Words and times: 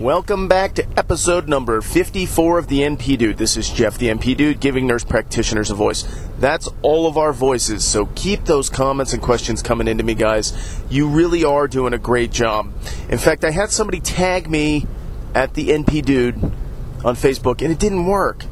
Welcome 0.00 0.48
back 0.48 0.76
to 0.76 0.98
episode 0.98 1.46
number 1.46 1.82
54 1.82 2.58
of 2.58 2.68
the 2.68 2.80
NP 2.80 3.18
Dude. 3.18 3.36
This 3.36 3.58
is 3.58 3.68
Jeff, 3.68 3.98
the 3.98 4.06
NP 4.06 4.34
Dude, 4.34 4.58
giving 4.58 4.86
nurse 4.86 5.04
practitioners 5.04 5.70
a 5.70 5.74
voice. 5.74 6.04
That's 6.38 6.70
all 6.80 7.06
of 7.06 7.18
our 7.18 7.34
voices, 7.34 7.84
so 7.84 8.06
keep 8.14 8.46
those 8.46 8.70
comments 8.70 9.12
and 9.12 9.20
questions 9.20 9.62
coming 9.62 9.86
into 9.86 10.02
me, 10.02 10.14
guys. 10.14 10.80
You 10.88 11.06
really 11.06 11.44
are 11.44 11.68
doing 11.68 11.92
a 11.92 11.98
great 11.98 12.32
job. 12.32 12.72
In 13.10 13.18
fact, 13.18 13.44
I 13.44 13.50
had 13.50 13.72
somebody 13.72 14.00
tag 14.00 14.48
me 14.48 14.86
at 15.34 15.52
the 15.52 15.68
NP 15.68 16.02
Dude 16.06 16.36
on 17.04 17.14
Facebook, 17.14 17.60
and 17.60 17.70
it 17.70 17.78
didn't 17.78 18.06
work. 18.06 18.46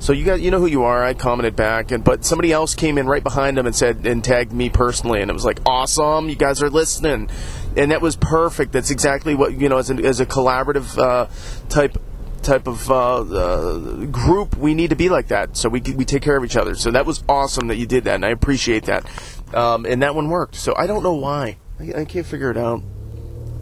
So 0.00 0.12
you 0.12 0.24
got 0.24 0.40
you 0.40 0.50
know 0.50 0.60
who 0.60 0.66
you 0.66 0.84
are. 0.84 1.04
I 1.04 1.14
commented 1.14 1.56
back, 1.56 1.90
and 1.90 2.04
but 2.04 2.24
somebody 2.24 2.52
else 2.52 2.74
came 2.74 2.98
in 2.98 3.06
right 3.06 3.22
behind 3.22 3.56
them 3.56 3.66
and 3.66 3.74
said 3.74 4.06
and 4.06 4.22
tagged 4.22 4.52
me 4.52 4.68
personally, 4.68 5.20
and 5.20 5.30
it 5.30 5.34
was 5.34 5.44
like 5.44 5.58
awesome. 5.66 6.28
You 6.28 6.36
guys 6.36 6.62
are 6.62 6.70
listening, 6.70 7.30
and 7.76 7.90
that 7.90 8.00
was 8.00 8.16
perfect. 8.16 8.72
That's 8.72 8.90
exactly 8.90 9.34
what 9.34 9.58
you 9.58 9.68
know 9.68 9.78
as 9.78 9.90
a, 9.90 9.94
as 9.94 10.20
a 10.20 10.26
collaborative 10.26 10.98
uh, 10.98 11.28
type 11.68 11.96
type 12.42 12.66
of 12.66 12.90
uh, 12.90 13.20
uh, 13.20 13.78
group. 14.06 14.56
We 14.56 14.74
need 14.74 14.90
to 14.90 14.96
be 14.96 15.08
like 15.08 15.28
that, 15.28 15.56
so 15.56 15.68
we 15.68 15.80
we 15.80 16.04
take 16.04 16.22
care 16.22 16.36
of 16.36 16.44
each 16.44 16.56
other. 16.56 16.74
So 16.74 16.90
that 16.90 17.06
was 17.06 17.22
awesome 17.28 17.68
that 17.68 17.76
you 17.76 17.86
did 17.86 18.04
that, 18.04 18.16
and 18.16 18.24
I 18.24 18.30
appreciate 18.30 18.84
that. 18.84 19.04
Um, 19.54 19.86
and 19.86 20.02
that 20.02 20.14
one 20.14 20.28
worked. 20.28 20.56
So 20.56 20.74
I 20.76 20.86
don't 20.86 21.02
know 21.02 21.14
why. 21.14 21.58
I, 21.80 22.00
I 22.00 22.04
can't 22.04 22.26
figure 22.26 22.50
it 22.50 22.56
out. 22.56 22.82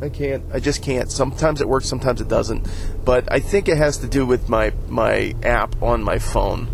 I 0.02 0.08
can't. 0.08 0.44
I 0.52 0.60
just 0.60 0.82
can't. 0.82 1.10
Sometimes 1.10 1.60
it 1.60 1.68
works, 1.68 1.86
sometimes 1.86 2.20
it 2.20 2.28
doesn't. 2.28 2.68
But 3.04 3.30
I 3.32 3.40
think 3.40 3.68
it 3.68 3.78
has 3.78 3.98
to 3.98 4.08
do 4.08 4.26
with 4.26 4.48
my 4.48 4.72
my 4.88 5.34
app 5.42 5.82
on 5.82 6.02
my 6.02 6.18
phone. 6.18 6.68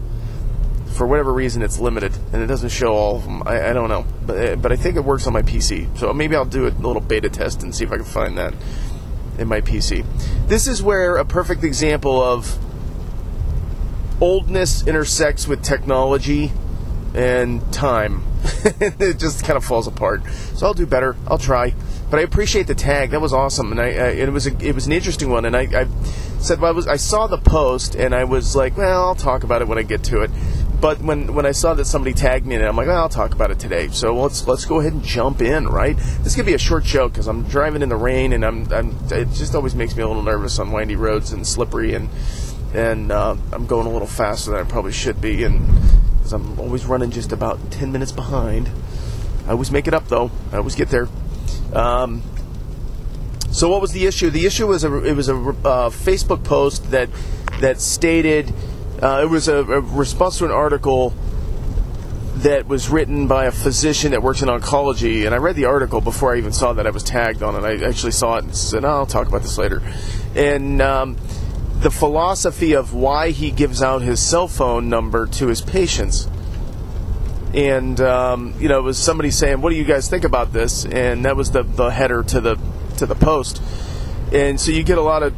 For 0.93 1.07
whatever 1.07 1.33
reason, 1.33 1.63
it's 1.63 1.79
limited 1.79 2.13
and 2.33 2.43
it 2.43 2.47
doesn't 2.47 2.71
show 2.71 2.93
all 2.93 3.17
of 3.17 3.25
them. 3.25 3.43
I, 3.47 3.71
I 3.71 3.73
don't 3.73 3.89
know, 3.89 4.05
but 4.27 4.39
eh, 4.39 4.55
but 4.57 4.73
I 4.73 4.77
think 4.77 4.97
it 4.97 5.05
works 5.05 5.27
on 5.27 5.33
my 5.33 5.43
PC. 5.43 5.99
So 5.99 6.13
maybe 6.13 6.37
I'll 6.37 6.45
do 6.45 6.67
a 6.67 6.71
little 6.71 7.01
beta 7.01 7.29
test 7.29 7.63
and 7.63 7.75
see 7.75 7.85
if 7.85 7.93
I 7.93 7.97
can 7.97 8.05
find 8.05 8.39
that 8.39 8.55
in 9.39 9.49
my 9.49 9.61
PC. 9.61 10.05
This 10.49 10.67
is 10.67 10.83
where 10.83 11.17
a 11.17 11.25
perfect 11.25 11.65
example 11.65 12.23
of 12.23 12.59
oldness 14.21 14.87
intersects 14.87 15.49
with 15.49 15.63
technology 15.63 16.53
and 17.15 17.73
time. 17.73 18.23
it 18.65 19.19
just 19.19 19.45
kind 19.45 19.57
of 19.57 19.65
falls 19.65 19.87
apart. 19.87 20.23
So 20.55 20.67
I'll 20.67 20.75
do 20.75 20.87
better. 20.87 21.17
I'll 21.27 21.39
try. 21.39 21.75
But 22.11 22.21
I 22.21 22.23
appreciate 22.25 22.67
the 22.67 22.75
tag. 22.75 23.11
That 23.11 23.21
was 23.21 23.33
awesome, 23.33 23.73
and 23.73 23.81
I, 23.81 23.87
I 23.87 24.09
it 24.11 24.29
was 24.31 24.47
a, 24.47 24.57
it 24.63 24.75
was 24.75 24.87
an 24.87 24.93
interesting 24.93 25.31
one. 25.31 25.45
And 25.45 25.57
I, 25.57 25.63
I 25.63 25.87
said 26.41 26.61
well, 26.61 26.71
I 26.71 26.75
was 26.75 26.87
I 26.87 26.97
saw 26.97 27.27
the 27.27 27.39
post, 27.39 27.95
and 27.95 28.15
I 28.15 28.25
was 28.25 28.55
like, 28.55 28.77
well, 28.77 29.05
I'll 29.05 29.15
talk 29.15 29.45
about 29.45 29.63
it 29.63 29.69
when 29.69 29.79
I 29.79 29.83
get 29.83 30.05
to 30.05 30.21
it. 30.21 30.31
But 30.83 31.01
when, 31.01 31.33
when 31.33 31.47
I 31.47 31.53
saw 31.53 31.75
that 31.75 31.85
somebody 31.85 32.13
tagged 32.13 32.45
me 32.45 32.57
in 32.57 32.61
it, 32.61 32.65
I'm 32.65 32.77
like, 32.77 32.89
well, 32.89 33.03
I'll 33.03 33.09
talk 33.09 33.35
about 33.35 33.53
it 33.53 33.61
today. 33.61 33.87
So 33.87 34.17
let's 34.17 34.49
let's 34.49 34.65
go 34.65 34.81
ahead 34.81 34.93
and 34.93 35.05
jump 35.05 35.41
in, 35.41 35.69
right? 35.69 35.97
This 36.23 36.35
could 36.35 36.45
be 36.45 36.55
a 36.55 36.59
short 36.59 36.85
show 36.85 37.09
because 37.09 37.29
I'm 37.29 37.45
driving 37.45 37.83
in 37.83 37.89
the 37.89 37.97
rain, 37.97 38.33
and 38.33 38.45
I'm, 38.45 38.71
I'm 38.73 38.91
it 39.13 39.31
just 39.31 39.55
always 39.55 39.77
makes 39.77 39.97
me 39.97 40.03
a 40.03 40.09
little 40.09 40.25
nervous 40.25 40.59
on 40.59 40.73
windy 40.73 40.97
roads 40.97 41.31
and 41.31 41.47
slippery, 41.47 41.95
and 41.95 42.09
and 42.75 43.13
uh, 43.13 43.37
I'm 43.53 43.67
going 43.67 43.87
a 43.87 43.91
little 43.91 44.09
faster 44.09 44.51
than 44.51 44.59
I 44.59 44.65
probably 44.65 44.91
should 44.91 45.21
be, 45.21 45.45
and 45.45 45.65
because 46.17 46.33
I'm 46.33 46.59
always 46.59 46.85
running 46.85 47.13
just 47.13 47.31
about 47.31 47.71
10 47.71 47.93
minutes 47.93 48.11
behind. 48.11 48.69
I 49.47 49.53
always 49.53 49.71
make 49.71 49.87
it 49.87 49.95
up 49.95 50.09
though. 50.09 50.33
I 50.51 50.57
always 50.57 50.75
get 50.75 50.89
there. 50.89 51.09
Um, 51.73 52.25
so 53.53 53.69
what 53.69 53.81
was 53.81 53.93
the 53.93 54.05
issue? 54.07 54.31
The 54.31 54.47
issue 54.47 54.67
was 54.67 54.83
a 54.83 54.93
it 55.05 55.15
was 55.15 55.29
a 55.29 55.37
uh, 55.37 55.91
Facebook 55.91 56.43
post 56.43 56.91
that 56.91 57.09
that 57.61 57.81
stated 57.81 58.53
uh, 59.03 59.23
it 59.23 59.29
was 59.29 59.49
a, 59.49 59.57
a, 59.57 59.81
response 59.81 60.39
to 60.39 60.45
an 60.45 60.51
article 60.51 61.11
that 62.37 62.67
was 62.67 62.89
written 62.89 63.27
by 63.27 63.47
a 63.47 63.53
physician 63.53 64.13
that 64.13 64.23
works 64.23 64.43
in 64.43 64.49
oncology, 64.49 65.27
and 65.27 65.35
I 65.35 65.39
read 65.39 65.57
the 65.57 65.67
article 65.67 66.01
before 66.01 66.35
I 66.35 66.39
even 66.39 66.53
saw 66.53 66.73
that 66.73 66.87
I 66.87 66.91
was 66.91 67.03
tagged 67.03 67.43
on 67.43 67.57
it. 67.57 67.67
I 67.67 67.87
actually 67.87 68.13
saw 68.13 68.37
it 68.37 68.45
and 68.45 68.57
said, 68.57 68.85
oh, 68.85 68.89
"I'll 68.89 69.07
talk 69.07 69.29
about 69.29 69.43
this 69.43 69.59
later." 69.59 69.83
And 70.35 70.81
um, 70.81 71.17
the 71.81 71.91
philosophy 71.91 72.75
of 72.75 72.95
why 72.95 73.31
he 73.31 73.51
gives 73.51 73.83
out 73.83 74.03
his 74.03 74.21
cell 74.21 74.49
phone 74.49 74.89
number 74.89 75.27
to 75.27 75.49
his 75.49 75.61
patients 75.61 76.29
and 77.55 78.01
um, 78.01 78.55
you 78.59 78.69
know 78.69 78.79
it 78.79 78.83
was 78.83 78.99
somebody 78.99 79.31
saying, 79.31 79.61
"What 79.61 79.71
do 79.71 79.77
you 79.77 79.85
guys 79.85 80.09
think 80.09 80.25
about 80.25 80.53
this?" 80.53 80.85
And 80.85 81.25
that 81.25 81.37
was 81.37 81.51
the 81.51 81.63
the 81.63 81.91
header 81.91 82.23
to 82.23 82.41
the 82.41 82.59
to 82.99 83.07
the 83.07 83.15
post. 83.15 83.63
And 84.33 84.59
so 84.59 84.71
you 84.71 84.83
get 84.83 84.97
a 84.97 85.03
lot 85.03 85.23
of 85.23 85.35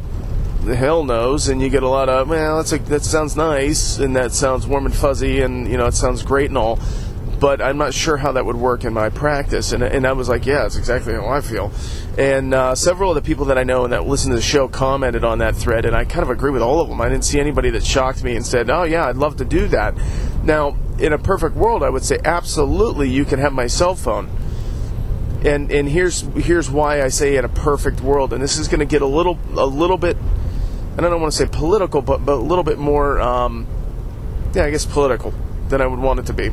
hell 0.73 1.03
knows, 1.03 1.47
and 1.47 1.61
you 1.61 1.69
get 1.69 1.83
a 1.83 1.87
lot 1.87 2.09
of 2.09 2.29
well, 2.29 2.57
that's 2.57 2.71
a, 2.71 2.79
that 2.79 3.03
sounds 3.03 3.35
nice, 3.35 3.99
and 3.99 4.15
that 4.15 4.31
sounds 4.31 4.65
warm 4.65 4.85
and 4.85 4.95
fuzzy, 4.95 5.41
and 5.41 5.69
you 5.69 5.77
know 5.77 5.85
it 5.85 5.93
sounds 5.93 6.23
great 6.23 6.49
and 6.49 6.57
all, 6.57 6.79
but 7.39 7.61
I'm 7.61 7.77
not 7.77 7.93
sure 7.93 8.17
how 8.17 8.31
that 8.31 8.45
would 8.45 8.55
work 8.55 8.83
in 8.85 8.93
my 8.93 9.09
practice. 9.09 9.71
And 9.71 9.83
and 9.83 10.07
I 10.07 10.13
was 10.13 10.29
like, 10.29 10.45
yeah, 10.45 10.63
that's 10.63 10.77
exactly 10.77 11.13
how 11.13 11.27
I 11.27 11.41
feel. 11.41 11.71
And 12.17 12.53
uh, 12.53 12.75
several 12.75 13.11
of 13.11 13.15
the 13.15 13.21
people 13.21 13.45
that 13.45 13.57
I 13.57 13.63
know 13.63 13.83
and 13.83 13.93
that 13.93 14.07
listen 14.07 14.29
to 14.29 14.35
the 14.37 14.41
show 14.41 14.67
commented 14.67 15.23
on 15.23 15.39
that 15.39 15.55
thread, 15.55 15.85
and 15.85 15.95
I 15.95 16.05
kind 16.05 16.23
of 16.23 16.29
agree 16.29 16.51
with 16.51 16.61
all 16.61 16.79
of 16.79 16.89
them. 16.89 17.01
I 17.01 17.09
didn't 17.09 17.25
see 17.25 17.39
anybody 17.39 17.69
that 17.71 17.85
shocked 17.85 18.23
me 18.23 18.35
and 18.35 18.45
said, 18.45 18.69
oh 18.69 18.83
yeah, 18.83 19.07
I'd 19.07 19.17
love 19.17 19.37
to 19.37 19.45
do 19.45 19.67
that. 19.67 19.95
Now 20.43 20.77
in 20.99 21.13
a 21.13 21.17
perfect 21.17 21.55
world, 21.55 21.83
I 21.83 21.89
would 21.89 22.03
say 22.03 22.19
absolutely 22.23 23.09
you 23.09 23.25
can 23.25 23.39
have 23.39 23.53
my 23.53 23.67
cell 23.67 23.95
phone. 23.95 24.29
And 25.43 25.71
and 25.71 25.87
here's 25.87 26.21
here's 26.21 26.71
why 26.71 27.03
I 27.03 27.09
say 27.09 27.35
in 27.35 27.45
a 27.45 27.49
perfect 27.49 28.01
world, 28.01 28.33
and 28.33 28.41
this 28.41 28.57
is 28.57 28.67
going 28.67 28.79
to 28.79 28.85
get 28.85 29.01
a 29.01 29.07
little 29.07 29.37
a 29.55 29.65
little 29.65 29.97
bit, 29.97 30.17
and 30.97 31.05
I 31.05 31.09
don't 31.09 31.21
want 31.21 31.33
to 31.33 31.37
say 31.37 31.47
political, 31.51 32.01
but 32.01 32.25
but 32.25 32.33
a 32.33 32.41
little 32.41 32.63
bit 32.63 32.77
more, 32.77 33.19
um, 33.21 33.67
yeah, 34.53 34.65
I 34.65 34.71
guess 34.71 34.85
political 34.85 35.33
than 35.69 35.81
I 35.81 35.87
would 35.87 35.99
want 35.99 36.19
it 36.19 36.25
to 36.27 36.33
be, 36.33 36.51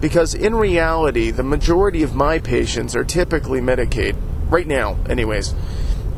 because 0.00 0.34
in 0.34 0.54
reality, 0.54 1.30
the 1.30 1.42
majority 1.42 2.02
of 2.02 2.14
my 2.14 2.38
patients 2.38 2.94
are 2.94 3.04
typically 3.04 3.60
Medicaid 3.60 4.16
right 4.50 4.66
now, 4.66 4.98
anyways. 5.08 5.54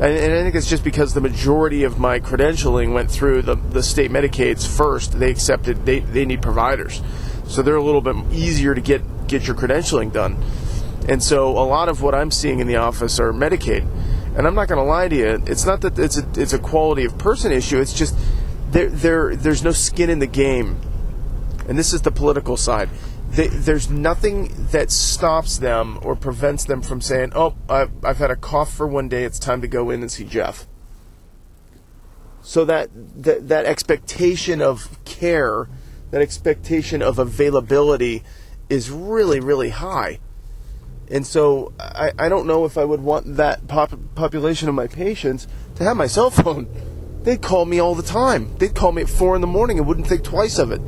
And, 0.00 0.17
and, 0.17 0.33
I 0.33 0.43
think 0.43 0.55
it's 0.55 0.69
just 0.69 0.83
because 0.83 1.12
the 1.12 1.21
majority 1.21 1.84
of 1.84 1.99
my 1.99 2.21
credentialing 2.21 2.95
went 2.95 3.11
through 3.11 3.43
the, 3.43 3.55
the 3.55 3.83
state 3.83 4.11
Medicaids 4.11 4.67
first. 4.67 5.19
They 5.19 5.31
accepted 5.31 5.84
they, 5.84 5.99
they 5.99 6.25
need 6.25 6.41
providers 6.41 7.03
so 7.50 7.62
they're 7.62 7.77
a 7.77 7.83
little 7.83 8.00
bit 8.00 8.17
easier 8.33 8.75
to 8.75 8.81
get 8.81 9.03
get 9.27 9.47
your 9.47 9.56
credentialing 9.56 10.12
done. 10.12 10.43
And 11.09 11.23
so 11.23 11.50
a 11.50 11.67
lot 11.67 11.89
of 11.89 12.03
what 12.03 12.15
I'm 12.15 12.31
seeing 12.31 12.61
in 12.61 12.67
the 12.67 12.77
office 12.77 13.19
are 13.19 13.33
Medicaid. 13.33 13.87
And 14.37 14.47
I'm 14.47 14.55
not 14.55 14.69
going 14.69 14.79
to 14.79 14.85
lie 14.85 15.09
to 15.09 15.17
you, 15.17 15.43
it's 15.47 15.67
not 15.67 15.81
that 15.81 15.99
it's 15.99 16.17
a 16.17 16.27
it's 16.37 16.53
a 16.53 16.59
quality 16.59 17.05
of 17.05 17.19
person 17.19 17.53
issue. 17.53 17.81
It's 17.81 17.93
just 17.93 18.17
there 18.71 18.89
there 18.89 19.37
there's 19.37 19.65
no 19.65 19.73
skin 19.73 20.11
in 20.11 20.19
the 20.19 20.27
game. 20.27 20.81
And 21.69 21.79
this 21.79 21.93
is 21.93 22.03
the 22.03 22.11
political 22.11 22.57
side. 22.57 22.89
They, 23.31 23.47
there's 23.47 23.89
nothing 23.89 24.69
that 24.73 24.91
stops 24.91 25.59
them 25.59 26.01
or 26.03 26.17
prevents 26.17 26.65
them 26.65 26.83
from 26.83 27.01
saying, 27.01 27.33
"Oh, 27.35 27.55
I've, 27.69 27.93
I've 28.05 28.19
had 28.19 28.31
a 28.31 28.37
cough 28.37 28.73
for 28.73 28.87
one 28.87 29.09
day. 29.09 29.25
It's 29.25 29.39
time 29.39 29.61
to 29.61 29.69
go 29.69 29.91
in 29.91 30.01
and 30.01 30.11
see 30.11 30.25
Jeff." 30.25 30.67
So 32.43 32.65
that 32.65 32.91
that, 33.23 33.49
that 33.49 33.67
expectation 33.67 34.61
of 34.61 34.99
care 35.05 35.69
that 36.11 36.23
expectation 36.23 37.03
of 37.03 37.19
availability 37.19 38.23
is 38.69 38.91
really, 38.91 39.41
really 39.41 39.71
high. 39.71 40.19
And 41.10 41.26
so 41.26 41.72
I, 41.78 42.12
I 42.19 42.28
don't 42.28 42.47
know 42.47 42.65
if 42.65 42.78
I 42.78 42.84
would 42.84 43.00
want 43.00 43.37
that 43.37 43.66
pop- 43.66 43.98
population 44.15 44.69
of 44.69 44.75
my 44.75 44.87
patients 44.87 45.47
to 45.76 45.84
have 45.84 45.97
my 45.97 46.06
cell 46.06 46.31
phone. 46.31 46.69
They'd 47.22 47.43
call 47.43 47.66
me 47.66 47.78
all 47.81 47.94
the 47.94 48.03
time. 48.03 48.56
They'd 48.56 48.75
call 48.75 48.93
me 48.93 49.03
at 49.03 49.09
four 49.09 49.34
in 49.34 49.43
the 49.43 49.47
morning 49.47 49.78
and 49.78 49.87
wouldn't 49.87 50.06
think 50.06 50.25
twice 50.25 50.59
of 50.59 50.72
it. 50.72 50.81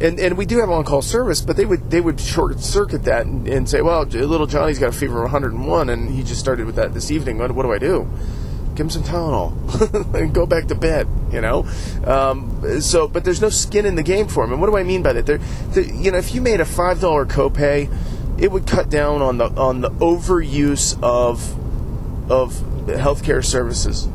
And 0.00 0.18
and 0.18 0.36
we 0.36 0.44
do 0.44 0.58
have 0.58 0.68
on 0.68 0.84
call 0.84 1.00
service, 1.00 1.40
but 1.40 1.56
they 1.56 1.64
would 1.64 1.90
they 1.90 2.00
would 2.00 2.20
short 2.20 2.60
circuit 2.60 3.04
that 3.04 3.24
and, 3.24 3.48
and 3.48 3.66
say, 3.66 3.80
well, 3.80 4.02
little 4.02 4.46
Johnny's 4.46 4.78
got 4.78 4.90
a 4.90 4.92
fever 4.92 5.24
of 5.24 5.32
101, 5.32 5.88
and 5.88 6.10
he 6.10 6.22
just 6.22 6.40
started 6.40 6.66
with 6.66 6.74
that 6.76 6.92
this 6.92 7.10
evening. 7.10 7.38
What, 7.38 7.52
what 7.52 7.62
do 7.62 7.72
I 7.72 7.78
do? 7.78 8.10
give 8.74 8.86
him 8.86 8.90
some 8.90 9.04
Tylenol 9.04 10.14
and 10.20 10.34
go 10.34 10.46
back 10.46 10.66
to 10.66 10.74
bed. 10.74 11.08
You 11.32 11.40
know, 11.40 11.66
um, 12.04 12.80
so 12.80 13.08
but 13.08 13.24
there's 13.24 13.40
no 13.40 13.48
skin 13.48 13.86
in 13.86 13.94
the 13.94 14.02
game 14.02 14.28
for 14.28 14.44
him. 14.44 14.52
And 14.52 14.60
what 14.60 14.68
do 14.68 14.76
I 14.76 14.82
mean 14.82 15.02
by 15.02 15.12
that? 15.14 15.26
There, 15.26 15.38
you 15.80 16.10
know, 16.10 16.18
if 16.18 16.34
you 16.34 16.40
made 16.40 16.60
a 16.60 16.64
five 16.64 17.00
dollar 17.00 17.26
copay, 17.26 17.88
it 18.38 18.50
would 18.50 18.66
cut 18.66 18.90
down 18.90 19.22
on 19.22 19.38
the 19.38 19.46
on 19.46 19.80
the 19.80 19.90
overuse 19.90 20.98
of 21.02 22.30
of 22.30 22.52
healthcare 22.86 23.44
services. 23.44 24.06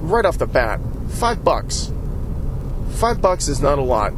Right 0.00 0.24
off 0.24 0.38
the 0.38 0.46
bat, 0.46 0.80
five 1.08 1.44
bucks. 1.44 1.92
Five 2.92 3.20
bucks 3.20 3.48
is 3.48 3.60
not 3.60 3.78
a 3.78 3.82
lot. 3.82 4.12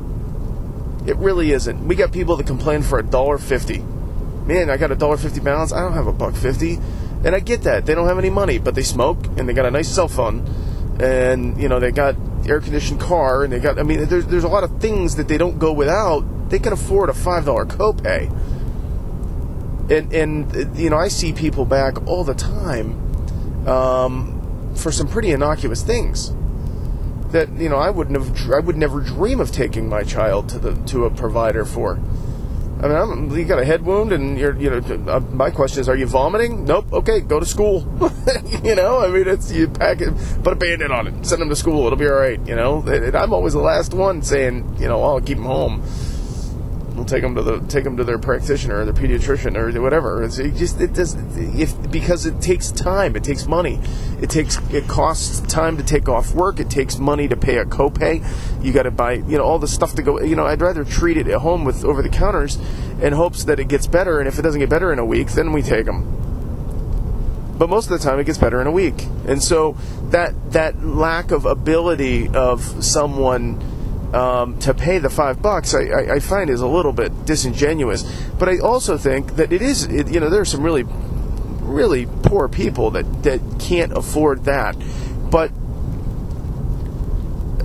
It 1.06 1.16
really 1.16 1.52
isn't. 1.52 1.86
We 1.86 1.94
got 1.94 2.12
people 2.12 2.36
that 2.36 2.46
complain 2.46 2.82
for 2.82 2.98
a 2.98 3.02
dollar 3.02 3.38
fifty. 3.38 3.78
Man, 3.78 4.70
I 4.70 4.76
got 4.76 4.90
a 4.90 4.96
dollar 4.96 5.16
fifty 5.16 5.40
balance. 5.40 5.72
I 5.72 5.80
don't 5.80 5.94
have 5.94 6.06
a 6.06 6.12
buck 6.12 6.34
fifty. 6.34 6.78
And 7.24 7.34
I 7.34 7.40
get 7.40 7.62
that. 7.62 7.84
They 7.84 7.96
don't 7.96 8.06
have 8.06 8.18
any 8.18 8.30
money, 8.30 8.58
but 8.58 8.76
they 8.76 8.84
smoke 8.84 9.18
and 9.36 9.48
they 9.48 9.52
got 9.52 9.66
a 9.66 9.72
nice 9.72 9.88
cell 9.88 10.06
phone 10.06 10.46
and, 11.00 11.60
you 11.60 11.68
know, 11.68 11.80
they 11.80 11.90
got 11.90 12.14
air 12.46 12.60
conditioned 12.60 13.00
car 13.00 13.42
and 13.42 13.52
they 13.52 13.58
got, 13.58 13.76
I 13.76 13.82
mean, 13.82 14.04
there's, 14.06 14.26
there's 14.26 14.44
a 14.44 14.48
lot 14.48 14.62
of 14.62 14.80
things 14.80 15.16
that 15.16 15.26
they 15.26 15.36
don't 15.36 15.58
go 15.58 15.72
without. 15.72 16.22
They 16.48 16.58
can 16.58 16.72
afford 16.72 17.10
a 17.10 17.12
$5 17.12 17.66
copay. 17.66 18.30
And, 19.90 20.12
and, 20.12 20.78
you 20.78 20.90
know, 20.90 20.96
I 20.96 21.08
see 21.08 21.32
people 21.32 21.64
back 21.64 22.06
all 22.06 22.24
the 22.24 22.34
time 22.34 23.66
um, 23.66 24.74
for 24.74 24.92
some 24.92 25.08
pretty 25.08 25.30
innocuous 25.30 25.82
things 25.82 26.32
that 27.32 27.50
you 27.58 27.68
know 27.68 27.76
I 27.76 27.90
wouldn't 27.90 28.16
have 28.16 28.50
I 28.50 28.60
would 28.60 28.78
never 28.78 29.00
dream 29.00 29.38
of 29.38 29.52
taking 29.52 29.86
my 29.86 30.02
child 30.02 30.48
to 30.48 30.58
the 30.58 30.74
to 30.86 31.04
a 31.04 31.10
provider 31.10 31.66
for 31.66 31.98
I 32.80 32.82
mean, 32.82 32.96
I'm, 32.96 33.36
you 33.36 33.44
got 33.44 33.58
a 33.58 33.64
head 33.64 33.84
wound, 33.84 34.12
and 34.12 34.38
you're, 34.38 34.56
you 34.56 34.70
know, 34.70 35.12
uh, 35.12 35.18
my 35.18 35.50
question 35.50 35.80
is, 35.80 35.88
are 35.88 35.96
you 35.96 36.06
vomiting? 36.06 36.64
Nope. 36.64 36.92
Okay, 36.92 37.20
go 37.20 37.40
to 37.40 37.46
school. 37.46 37.80
you 38.62 38.76
know, 38.76 39.00
I 39.00 39.08
mean, 39.08 39.26
it's 39.26 39.50
you 39.50 39.66
pack 39.66 40.00
it, 40.00 40.14
put 40.44 40.52
a 40.52 40.56
band-aid 40.56 40.92
on 40.92 41.08
it, 41.08 41.26
send 41.26 41.42
them 41.42 41.48
to 41.48 41.56
school. 41.56 41.86
It'll 41.86 41.98
be 41.98 42.06
all 42.06 42.14
right. 42.14 42.38
You 42.46 42.54
know, 42.54 42.82
and 42.82 43.16
I'm 43.16 43.32
always 43.32 43.54
the 43.54 43.58
last 43.58 43.94
one 43.94 44.22
saying, 44.22 44.76
you 44.78 44.86
know, 44.86 45.02
I'll 45.02 45.20
keep 45.20 45.38
them 45.38 45.46
home. 45.46 45.82
Take 47.04 47.22
them 47.22 47.34
to 47.34 47.42
the 47.42 47.60
take 47.60 47.84
them 47.84 47.96
to 47.96 48.04
their 48.04 48.18
practitioner 48.18 48.80
or 48.80 48.84
their 48.84 48.94
pediatrician 48.94 49.56
or 49.56 49.80
whatever. 49.80 50.22
It's 50.22 50.38
it 50.38 50.54
just 50.54 50.80
it 50.80 50.94
does 50.94 51.14
if 51.36 51.90
because 51.90 52.26
it 52.26 52.40
takes 52.40 52.70
time, 52.70 53.16
it 53.16 53.24
takes 53.24 53.46
money, 53.46 53.80
it 54.20 54.30
takes 54.30 54.58
it 54.70 54.86
costs 54.88 55.40
time 55.52 55.76
to 55.76 55.82
take 55.82 56.08
off 56.08 56.34
work. 56.34 56.60
It 56.60 56.70
takes 56.70 56.98
money 56.98 57.28
to 57.28 57.36
pay 57.36 57.58
a 57.58 57.64
copay. 57.64 58.24
You 58.64 58.72
got 58.72 58.84
to 58.84 58.90
buy 58.90 59.14
you 59.14 59.38
know 59.38 59.44
all 59.44 59.58
the 59.58 59.68
stuff 59.68 59.94
to 59.94 60.02
go. 60.02 60.20
You 60.20 60.36
know 60.36 60.46
I'd 60.46 60.60
rather 60.60 60.84
treat 60.84 61.16
it 61.16 61.28
at 61.28 61.40
home 61.40 61.64
with 61.64 61.84
over 61.84 62.02
the 62.02 62.08
counters 62.08 62.58
in 63.00 63.12
hopes 63.12 63.44
that 63.44 63.60
it 63.60 63.68
gets 63.68 63.86
better. 63.86 64.18
And 64.18 64.28
if 64.28 64.38
it 64.38 64.42
doesn't 64.42 64.60
get 64.60 64.70
better 64.70 64.92
in 64.92 64.98
a 64.98 65.04
week, 65.04 65.28
then 65.28 65.52
we 65.52 65.62
take 65.62 65.86
them 65.86 66.18
but 67.58 67.68
most 67.68 67.90
of 67.90 67.98
the 67.98 68.08
time 68.08 68.20
it 68.20 68.24
gets 68.24 68.38
better 68.38 68.60
in 68.60 68.68
a 68.68 68.70
week. 68.70 69.04
And 69.26 69.42
so 69.42 69.76
that 70.10 70.52
that 70.52 70.82
lack 70.84 71.32
of 71.32 71.44
ability 71.44 72.28
of 72.28 72.84
someone 72.84 73.60
um, 74.12 74.58
to 74.60 74.72
pay 74.72 74.98
the 74.98 75.10
five 75.10 75.42
bucks, 75.42 75.74
I, 75.74 75.80
I, 75.80 76.14
I, 76.14 76.18
find 76.20 76.48
is 76.48 76.62
a 76.62 76.66
little 76.66 76.92
bit 76.92 77.26
disingenuous. 77.26 78.02
But 78.38 78.48
I 78.48 78.58
also 78.58 78.96
think 78.96 79.36
that 79.36 79.52
it 79.52 79.60
is, 79.60 79.84
it, 79.84 80.08
you 80.08 80.18
know, 80.18 80.30
there 80.30 80.40
are 80.40 80.46
some 80.46 80.62
really, 80.62 80.84
really 80.86 82.06
poor 82.22 82.48
people 82.48 82.90
that, 82.92 83.22
that 83.24 83.40
can't 83.58 83.92
afford 83.92 84.44
that. 84.44 84.76
But 85.30 85.52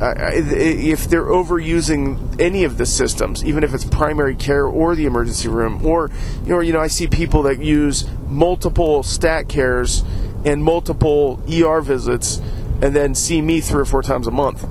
if 0.02 1.08
they're 1.08 1.28
overusing 1.28 2.42
any 2.42 2.66
of 2.66 2.78
the 2.78 2.86
systems, 2.86 3.46
even 3.46 3.64
if 3.64 3.74
it's 3.74 3.86
primary 3.86 4.36
care 4.36 4.66
or 4.66 4.96
the 4.96 5.06
emergency 5.06 5.48
room, 5.48 5.86
or 5.86 6.12
you 6.44 6.50
know, 6.50 6.60
you 6.60 6.74
know, 6.74 6.82
I 6.82 6.88
see 6.88 7.08
people 7.08 7.44
that 7.44 7.64
use 7.64 8.06
multiple 8.28 9.04
stat 9.04 9.48
cares 9.48 10.04
and 10.44 10.62
multiple 10.62 11.42
ER 11.50 11.80
visits, 11.80 12.42
and 12.82 12.94
then 12.94 13.16
see 13.16 13.42
me 13.42 13.62
three 13.62 13.84
or 13.84 13.86
four 13.86 14.04
times 14.04 14.28
a 14.28 14.32
month 14.32 14.68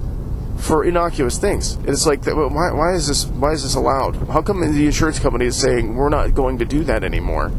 for 0.62 0.84
innocuous 0.84 1.38
things. 1.38 1.76
It's 1.86 2.06
like, 2.06 2.24
why, 2.24 2.72
why 2.72 2.94
is 2.94 3.08
this? 3.08 3.26
Why 3.26 3.52
is 3.52 3.64
this 3.64 3.74
allowed? 3.74 4.14
How 4.28 4.42
come 4.42 4.60
the 4.60 4.86
insurance 4.86 5.18
company 5.18 5.46
is 5.46 5.56
saying 5.56 5.96
we're 5.96 6.08
not 6.08 6.34
going 6.34 6.58
to 6.58 6.64
do 6.64 6.84
that 6.84 7.02
anymore? 7.02 7.50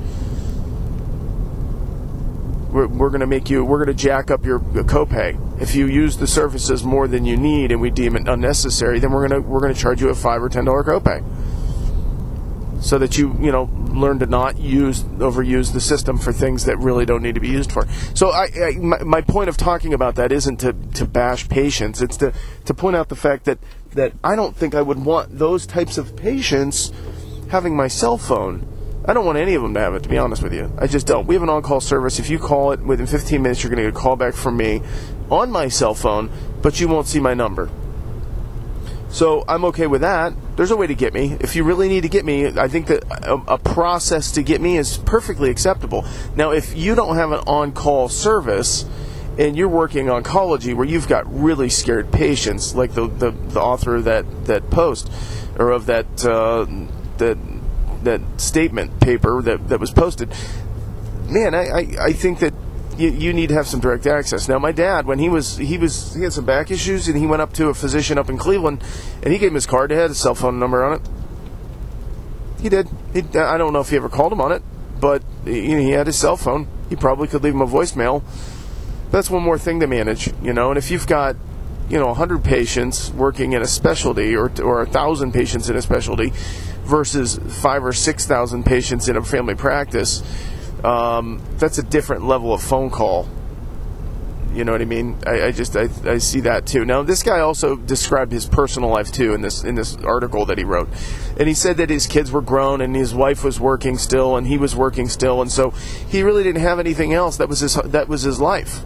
We're, 2.71 2.87
we're 2.87 3.09
going 3.09 3.19
to 3.21 3.27
make 3.27 3.49
you. 3.49 3.63
We're 3.65 3.83
going 3.83 3.95
to 3.95 4.03
jack 4.03 4.31
up 4.31 4.45
your 4.45 4.59
copay 4.59 5.61
if 5.61 5.75
you 5.75 5.85
use 5.85 6.17
the 6.17 6.27
services 6.27 6.83
more 6.83 7.07
than 7.07 7.25
you 7.25 7.35
need, 7.35 7.71
and 7.71 7.81
we 7.81 7.91
deem 7.91 8.15
it 8.15 8.27
unnecessary. 8.27 8.99
Then 8.99 9.11
we're 9.11 9.27
going 9.27 9.43
to 9.43 9.47
we're 9.47 9.59
going 9.59 9.73
to 9.73 9.79
charge 9.79 10.01
you 10.01 10.09
a 10.09 10.15
five 10.15 10.41
or 10.41 10.49
ten 10.49 10.65
dollar 10.65 10.83
copay 10.83 11.23
so 12.83 12.97
that 12.97 13.17
you 13.17 13.35
you 13.39 13.51
know 13.51 13.69
learn 13.91 14.19
to 14.19 14.25
not 14.25 14.59
use 14.59 15.03
overuse 15.03 15.71
the 15.71 15.79
system 15.79 16.17
for 16.17 16.33
things 16.33 16.65
that 16.65 16.77
really 16.77 17.05
don't 17.05 17.23
need 17.23 17.35
to 17.35 17.41
be 17.41 17.47
used 17.47 17.71
for. 17.71 17.87
So 18.13 18.29
I, 18.29 18.49
I 18.61 18.71
my, 18.77 19.01
my, 19.03 19.21
point 19.21 19.47
of 19.47 19.55
talking 19.55 19.93
about 19.93 20.15
that 20.15 20.31
isn't 20.31 20.57
to, 20.57 20.73
to 20.95 21.05
bash 21.05 21.47
patients. 21.47 22.01
It's 22.01 22.17
to 22.17 22.33
to 22.65 22.73
point 22.73 22.97
out 22.97 23.07
the 23.07 23.15
fact 23.15 23.45
that 23.45 23.57
that 23.91 24.11
I 24.23 24.35
don't 24.35 24.55
think 24.55 24.75
I 24.75 24.81
would 24.81 25.03
want 25.03 25.37
those 25.39 25.65
types 25.65 25.97
of 25.97 26.15
patients 26.17 26.91
having 27.49 27.75
my 27.75 27.87
cell 27.87 28.17
phone. 28.17 28.67
I 29.05 29.13
don't 29.13 29.25
want 29.25 29.37
any 29.37 29.53
of 29.53 29.61
them 29.61 29.73
to 29.73 29.79
have 29.79 29.95
it, 29.95 30.03
to 30.03 30.09
be 30.09 30.17
honest 30.17 30.41
with 30.41 30.53
you. 30.53 30.71
I 30.77 30.87
just 30.87 31.05
don't. 31.07 31.27
We 31.27 31.35
have 31.35 31.43
an 31.43 31.49
on-call 31.49 31.81
service. 31.81 32.19
If 32.19 32.29
you 32.29 32.39
call 32.39 32.71
it 32.71 32.79
within 32.79 33.05
15 33.05 33.41
minutes, 33.41 33.61
you're 33.61 33.69
going 33.69 33.83
to 33.83 33.91
get 33.91 33.97
a 33.97 34.01
call 34.01 34.15
back 34.15 34.33
from 34.33 34.55
me 34.55 34.81
on 35.29 35.51
my 35.51 35.67
cell 35.67 35.93
phone, 35.93 36.29
but 36.61 36.79
you 36.79 36.87
won't 36.87 37.07
see 37.07 37.19
my 37.19 37.33
number. 37.33 37.69
So 39.13 39.45
I'm 39.47 39.63
okay 39.65 39.85
with 39.85 40.01
that. 40.01 40.33
There's 40.55 40.71
a 40.71 40.75
way 40.75 40.87
to 40.87 40.95
get 40.95 41.13
me. 41.13 41.37
If 41.39 41.55
you 41.55 41.63
really 41.63 41.87
need 41.87 42.01
to 42.01 42.09
get 42.09 42.25
me, 42.25 42.47
I 42.47 42.67
think 42.67 42.87
that 42.87 43.03
a, 43.23 43.35
a 43.53 43.57
process 43.59 44.31
to 44.31 44.41
get 44.41 44.59
me 44.59 44.75
is 44.77 44.97
perfectly 44.97 45.51
acceptable. 45.51 46.03
Now, 46.35 46.49
if 46.49 46.75
you 46.75 46.95
don't 46.95 47.15
have 47.15 47.31
an 47.31 47.41
on 47.45 47.73
call 47.73 48.09
service, 48.09 48.85
and 49.37 49.55
you're 49.55 49.69
working 49.69 50.07
oncology 50.07 50.75
where 50.75 50.85
you've 50.85 51.07
got 51.07 51.31
really 51.31 51.69
scared 51.69 52.11
patients, 52.11 52.75
like 52.75 52.93
the, 52.93 53.07
the, 53.07 53.31
the 53.31 53.59
author 53.59 53.95
of 53.95 54.03
that, 54.05 54.45
that 54.45 54.69
post 54.69 55.11
or 55.57 55.71
of 55.71 55.85
that 55.85 56.25
uh, 56.25 56.65
that 57.17 57.37
that 58.03 58.21
statement 58.37 58.99
paper 58.99 59.41
that, 59.41 59.69
that 59.69 59.79
was 59.79 59.91
posted. 59.91 60.33
Man, 61.27 61.55
I, 61.55 61.65
I, 61.65 61.87
I 62.01 62.13
think 62.13 62.39
that 62.39 62.52
you, 62.97 63.09
you 63.09 63.33
need 63.33 63.47
to 63.47 63.55
have 63.55 63.67
some 63.67 63.79
direct 63.79 64.05
access. 64.05 64.47
Now, 64.47 64.59
my 64.59 64.71
dad, 64.71 65.05
when 65.05 65.19
he 65.19 65.29
was 65.29 65.57
he 65.57 65.77
was 65.77 66.13
he 66.13 66.23
had 66.23 66.33
some 66.33 66.45
back 66.45 66.71
issues, 66.71 67.07
and 67.07 67.17
he 67.17 67.25
went 67.25 67.41
up 67.41 67.53
to 67.53 67.69
a 67.69 67.73
physician 67.73 68.17
up 68.17 68.29
in 68.29 68.37
Cleveland, 68.37 68.83
and 69.21 69.33
he 69.33 69.39
gave 69.39 69.49
him 69.49 69.55
his 69.55 69.65
card. 69.65 69.91
It 69.91 69.95
had 69.95 70.11
a 70.11 70.15
cell 70.15 70.35
phone 70.35 70.59
number 70.59 70.83
on 70.83 70.93
it. 70.93 71.01
He 72.61 72.69
did. 72.69 72.89
He, 73.13 73.19
I 73.37 73.57
don't 73.57 73.73
know 73.73 73.81
if 73.81 73.89
he 73.89 73.95
ever 73.95 74.09
called 74.09 74.31
him 74.31 74.41
on 74.41 74.51
it, 74.51 74.61
but 74.99 75.23
he, 75.45 75.67
he 75.67 75.89
had 75.91 76.07
his 76.07 76.17
cell 76.17 76.37
phone. 76.37 76.67
He 76.89 76.95
probably 76.95 77.27
could 77.27 77.43
leave 77.43 77.53
him 77.53 77.61
a 77.61 77.67
voicemail. 77.67 78.23
That's 79.11 79.29
one 79.29 79.43
more 79.43 79.57
thing 79.57 79.79
to 79.79 79.87
manage, 79.87 80.33
you 80.41 80.53
know. 80.53 80.69
And 80.69 80.77
if 80.77 80.89
you've 80.89 81.07
got 81.07 81.35
you 81.89 81.99
know 81.99 82.07
100 82.07 82.43
patients 82.43 83.11
working 83.11 83.53
in 83.53 83.61
a 83.61 83.67
specialty 83.67 84.35
or 84.35 84.51
or 84.61 84.77
1000 84.83 85.31
patients 85.33 85.69
in 85.69 85.75
a 85.75 85.81
specialty 85.81 86.31
versus 86.85 87.39
5 87.61 87.85
or 87.85 87.93
6000 87.93 88.65
patients 88.65 89.07
in 89.07 89.15
a 89.15 89.23
family 89.23 89.55
practice 89.55 90.21
um, 90.83 91.41
that's 91.57 91.77
a 91.77 91.83
different 91.83 92.25
level 92.25 92.53
of 92.53 92.61
phone 92.61 92.89
call. 92.89 93.27
You 94.53 94.63
know 94.63 94.71
what 94.71 94.81
I 94.81 94.85
mean? 94.85 95.17
I, 95.25 95.45
I 95.45 95.51
just 95.51 95.75
I, 95.75 95.89
I, 96.05 96.19
see 96.19 96.41
that 96.41 96.67
too. 96.67 96.85
Now 96.85 97.01
this 97.01 97.23
guy 97.23 97.39
also 97.39 97.75
described 97.75 98.31
his 98.31 98.45
personal 98.45 98.89
life 98.89 99.11
too 99.11 99.33
in 99.33 99.41
this 99.41 99.63
in 99.63 99.73
this 99.73 99.95
article 100.03 100.45
that 100.45 100.59
he 100.59 100.63
wrote, 100.63 100.89
and 101.39 101.47
he 101.47 101.55
said 101.55 101.77
that 101.77 101.89
his 101.89 102.05
kids 102.05 102.31
were 102.31 102.41
grown 102.41 102.79
and 102.79 102.95
his 102.95 103.15
wife 103.15 103.43
was 103.43 103.59
working 103.59 103.97
still 103.97 104.35
and 104.35 104.45
he 104.45 104.59
was 104.59 104.75
working 104.75 105.09
still, 105.09 105.41
and 105.41 105.51
so 105.51 105.71
he 105.71 106.21
really 106.21 106.43
didn't 106.43 106.61
have 106.61 106.77
anything 106.77 107.13
else. 107.13 107.37
That 107.37 107.49
was 107.49 107.61
his 107.61 107.73
that 107.73 108.07
was 108.07 108.21
his 108.21 108.39
life, 108.39 108.81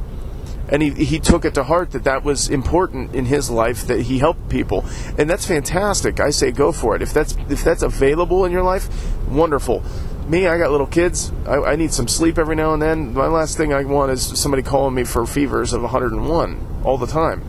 and 0.69 0.81
he 0.81 0.91
he 0.91 1.19
took 1.19 1.43
it 1.43 1.53
to 1.55 1.65
heart 1.65 1.91
that 1.91 2.05
that 2.05 2.23
was 2.23 2.47
important 2.47 3.13
in 3.13 3.25
his 3.25 3.49
life 3.49 3.87
that 3.87 4.03
he 4.03 4.19
helped 4.19 4.47
people, 4.47 4.85
and 5.17 5.29
that's 5.29 5.45
fantastic. 5.45 6.21
I 6.21 6.29
say 6.29 6.51
go 6.51 6.71
for 6.71 6.95
it 6.95 7.01
if 7.01 7.13
that's 7.13 7.35
if 7.49 7.61
that's 7.65 7.83
available 7.83 8.45
in 8.45 8.53
your 8.53 8.63
life, 8.63 8.87
wonderful 9.27 9.83
me, 10.29 10.47
I 10.47 10.57
got 10.57 10.71
little 10.71 10.87
kids. 10.87 11.31
I, 11.45 11.55
I, 11.55 11.75
need 11.75 11.93
some 11.93 12.07
sleep 12.07 12.37
every 12.37 12.55
now 12.55 12.73
and 12.73 12.81
then. 12.81 13.13
My 13.13 13.27
last 13.27 13.57
thing 13.57 13.73
I 13.73 13.83
want 13.83 14.11
is 14.11 14.39
somebody 14.39 14.63
calling 14.63 14.93
me 14.93 15.03
for 15.03 15.25
fevers 15.25 15.73
of 15.73 15.81
101 15.81 16.81
all 16.83 16.97
the 16.97 17.07
time. 17.07 17.43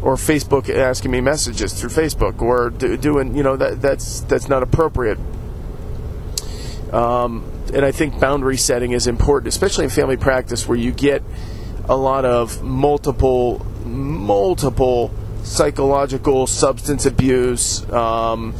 Or 0.00 0.14
Facebook 0.14 0.74
asking 0.74 1.10
me 1.10 1.20
messages 1.20 1.78
through 1.78 1.90
Facebook, 1.90 2.40
or 2.40 2.70
do, 2.70 2.96
doing, 2.96 3.36
you 3.36 3.42
know, 3.42 3.56
that 3.56 3.82
that's 3.82 4.20
that's 4.20 4.48
not 4.48 4.62
appropriate. 4.62 5.18
Um, 6.92 7.50
and 7.74 7.84
I 7.84 7.90
think 7.90 8.20
boundary 8.20 8.56
setting 8.56 8.92
is 8.92 9.06
important, 9.06 9.48
especially 9.48 9.84
in 9.84 9.90
family 9.90 10.16
practice, 10.16 10.68
where 10.68 10.78
you 10.78 10.92
get 10.92 11.22
a 11.88 11.96
lot 11.96 12.24
of 12.24 12.62
multiple, 12.62 13.66
multiple 13.84 15.10
psychological 15.42 16.46
substance 16.46 17.06
abuse. 17.06 17.90
Um, 17.90 18.54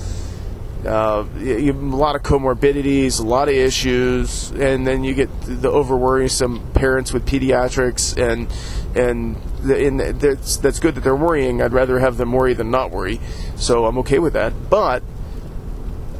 uh, 0.86 1.24
you, 1.38 1.72
a 1.72 1.74
lot 1.74 2.14
of 2.14 2.22
comorbidities, 2.22 3.20
a 3.20 3.24
lot 3.24 3.48
of 3.48 3.54
issues, 3.54 4.50
and 4.52 4.86
then 4.86 5.02
you 5.02 5.14
get 5.14 5.28
the 5.42 5.70
over 5.70 5.96
worrisome 5.96 6.70
parents 6.72 7.12
with 7.12 7.26
pediatrics, 7.26 8.16
and 8.16 8.48
and, 8.96 9.36
the, 9.62 9.86
and 9.86 10.00
that's 10.20 10.56
that's 10.58 10.78
good 10.78 10.94
that 10.94 11.00
they're 11.02 11.16
worrying. 11.16 11.60
I'd 11.62 11.72
rather 11.72 11.98
have 11.98 12.16
them 12.16 12.32
worry 12.32 12.54
than 12.54 12.70
not 12.70 12.92
worry, 12.92 13.20
so 13.56 13.86
I'm 13.86 13.98
okay 13.98 14.20
with 14.20 14.34
that. 14.34 14.52
But 14.70 15.02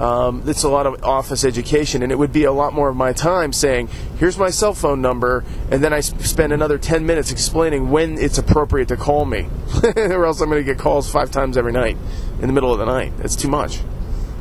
um, 0.01 0.43
it's 0.47 0.65
a 0.65 0.69
lot 0.69 0.87
of 0.87 1.05
office 1.05 1.45
education, 1.45 2.03
and 2.03 2.11
it 2.11 2.19
would 2.19 2.33
be 2.33 2.43
a 2.43 2.53
lot 2.53 2.73
more 2.73 2.89
of 2.89 2.97
my 2.97 3.13
time 3.13 3.53
saying, 3.53 3.89
"Here's 4.19 4.37
my 4.39 4.51
cell 4.51 4.75
phone 4.75 5.01
number," 5.01 5.45
and 5.71 5.85
then 5.85 5.93
I 5.93 6.01
spend 6.01 6.53
another 6.53 6.79
ten 6.79 7.07
minutes 7.07 7.31
explaining 7.31 7.91
when 7.91 8.19
it's 8.19 8.39
appropriate 8.39 8.89
to 8.89 8.97
call 8.97 9.25
me, 9.25 9.49
or 9.97 10.25
else 10.25 10.41
I'm 10.41 10.51
going 10.51 10.65
to 10.65 10.69
get 10.69 10.81
calls 10.81 11.09
five 11.09 11.31
times 11.31 11.57
every 11.57 11.73
night 11.73 11.97
in 12.41 12.49
the 12.49 12.53
middle 12.53 12.73
of 12.73 12.81
the 12.81 12.87
night. 12.87 13.13
It's 13.21 13.37
too 13.37 13.49
much 13.49 13.81